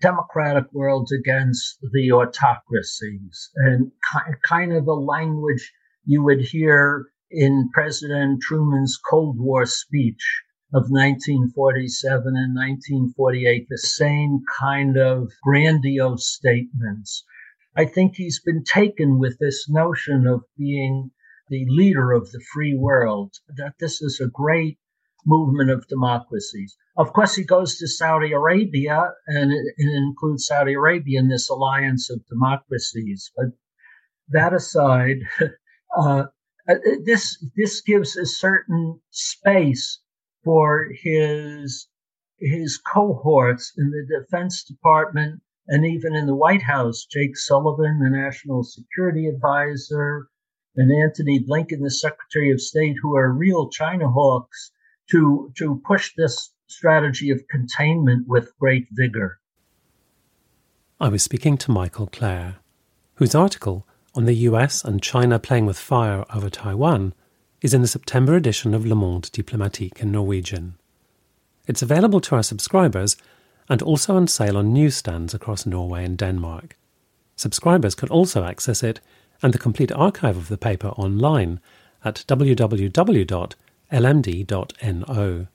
democratic 0.00 0.64
world 0.72 1.10
against 1.12 1.78
the 1.92 2.12
autocracies 2.12 3.50
and 3.56 3.90
ki- 4.12 4.34
kind 4.44 4.72
of 4.72 4.86
a 4.86 4.92
language 4.92 5.72
you 6.04 6.22
would 6.22 6.40
hear 6.40 7.06
in 7.30 7.68
President 7.72 8.40
Truman's 8.40 8.96
Cold 8.96 9.40
War 9.40 9.66
speech 9.66 10.42
of 10.72 10.90
1947 10.90 12.36
and 12.36 12.54
1948, 12.54 13.66
the 13.68 13.78
same 13.78 14.42
kind 14.58 14.96
of 14.96 15.30
grandiose 15.42 16.28
statements. 16.28 17.24
I 17.76 17.84
think 17.84 18.14
he's 18.14 18.40
been 18.40 18.64
taken 18.64 19.18
with 19.18 19.38
this 19.38 19.68
notion 19.68 20.26
of 20.26 20.44
being 20.56 21.10
the 21.48 21.64
leader 21.68 22.12
of 22.12 22.30
the 22.30 22.44
free 22.52 22.74
world, 22.74 23.34
that 23.56 23.74
this 23.78 24.02
is 24.02 24.20
a 24.20 24.28
great 24.28 24.78
movement 25.26 25.70
of 25.70 25.88
democracies. 25.88 26.76
Of 26.96 27.12
course, 27.12 27.34
he 27.34 27.44
goes 27.44 27.76
to 27.76 27.88
Saudi 27.88 28.32
Arabia 28.32 29.12
and 29.26 29.52
it, 29.52 29.74
it 29.76 29.96
includes 29.96 30.46
Saudi 30.46 30.74
Arabia 30.74 31.18
in 31.18 31.28
this 31.28 31.50
alliance 31.50 32.08
of 32.10 32.26
democracies. 32.26 33.30
But 33.36 33.46
that 34.28 34.54
aside, 34.54 35.18
uh, 35.98 36.24
this 37.04 37.44
this 37.56 37.80
gives 37.80 38.16
a 38.16 38.26
certain 38.26 39.00
space 39.10 40.00
for 40.44 40.88
his 41.02 41.88
his 42.38 42.78
cohorts 42.78 43.72
in 43.76 43.90
the 43.90 44.06
Defense 44.20 44.64
Department 44.64 45.42
and 45.68 45.84
even 45.84 46.14
in 46.14 46.26
the 46.26 46.34
White 46.34 46.62
House. 46.62 47.04
Jake 47.04 47.36
Sullivan, 47.36 47.98
the 48.00 48.10
National 48.10 48.62
Security 48.62 49.26
Advisor, 49.26 50.28
and 50.76 50.92
Antony 50.92 51.42
Blinken, 51.42 51.82
the 51.82 51.90
Secretary 51.90 52.50
of 52.50 52.60
State, 52.60 52.96
who 53.00 53.16
are 53.16 53.32
real 53.32 53.70
China 53.70 54.10
hawks, 54.10 54.70
to 55.10 55.52
to 55.56 55.80
push 55.86 56.12
this 56.16 56.52
strategy 56.66 57.30
of 57.30 57.46
containment 57.48 58.26
with 58.26 58.56
great 58.58 58.86
vigor. 58.92 59.38
I 61.00 61.08
was 61.08 61.22
speaking 61.22 61.56
to 61.58 61.70
Michael 61.70 62.06
Klare, 62.06 62.56
whose 63.14 63.34
article 63.34 63.86
on 64.14 64.24
the 64.24 64.34
US 64.48 64.82
and 64.82 65.02
China 65.02 65.38
playing 65.38 65.66
with 65.66 65.78
fire 65.78 66.24
over 66.34 66.48
Taiwan 66.48 67.12
is 67.60 67.74
in 67.74 67.82
the 67.82 67.88
September 67.88 68.34
edition 68.34 68.74
of 68.74 68.86
Le 68.86 68.94
Monde 68.94 69.30
Diplomatique 69.32 70.00
in 70.00 70.10
Norwegian. 70.10 70.78
It's 71.66 71.82
available 71.82 72.20
to 72.22 72.36
our 72.36 72.42
subscribers 72.42 73.16
and 73.68 73.82
also 73.82 74.16
on 74.16 74.28
sale 74.28 74.56
on 74.56 74.72
newsstands 74.72 75.34
across 75.34 75.66
Norway 75.66 76.04
and 76.04 76.16
Denmark. 76.16 76.76
Subscribers 77.34 77.94
can 77.94 78.08
also 78.08 78.44
access 78.44 78.82
it 78.82 79.00
and 79.42 79.52
the 79.52 79.58
complete 79.58 79.92
archive 79.92 80.36
of 80.36 80.48
the 80.48 80.56
paper 80.56 80.88
online 80.88 81.60
at 82.04 82.24
www.lmd.no. 83.92 85.46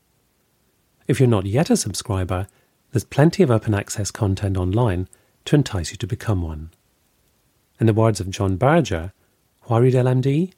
If 1.07 1.19
you're 1.19 1.29
not 1.29 1.45
yet 1.45 1.69
a 1.69 1.77
subscriber, 1.77 2.47
there's 2.91 3.03
plenty 3.03 3.43
of 3.43 3.51
open 3.51 3.73
access 3.73 4.11
content 4.11 4.57
online 4.57 5.07
to 5.45 5.55
entice 5.55 5.91
you 5.91 5.97
to 5.97 6.07
become 6.07 6.41
one. 6.41 6.71
In 7.79 7.87
the 7.87 7.93
words 7.93 8.19
of 8.19 8.29
John 8.29 8.57
Berger, 8.57 9.11
why 9.63 9.79
read 9.79 9.93
LMD? 9.93 10.53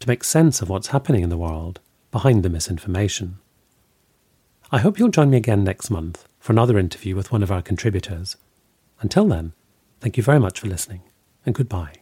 to 0.00 0.08
make 0.08 0.24
sense 0.24 0.60
of 0.60 0.68
what's 0.68 0.88
happening 0.88 1.22
in 1.22 1.30
the 1.30 1.36
world 1.36 1.80
behind 2.10 2.42
the 2.42 2.48
misinformation. 2.48 3.38
I 4.70 4.78
hope 4.78 4.98
you'll 4.98 5.08
join 5.08 5.30
me 5.30 5.36
again 5.36 5.64
next 5.64 5.90
month 5.90 6.26
for 6.38 6.52
another 6.52 6.78
interview 6.78 7.14
with 7.14 7.32
one 7.32 7.42
of 7.42 7.50
our 7.50 7.62
contributors. 7.62 8.36
Until 9.00 9.26
then, 9.26 9.52
thank 10.00 10.16
you 10.16 10.22
very 10.22 10.40
much 10.40 10.60
for 10.60 10.66
listening, 10.66 11.02
and 11.44 11.54
goodbye. 11.54 11.94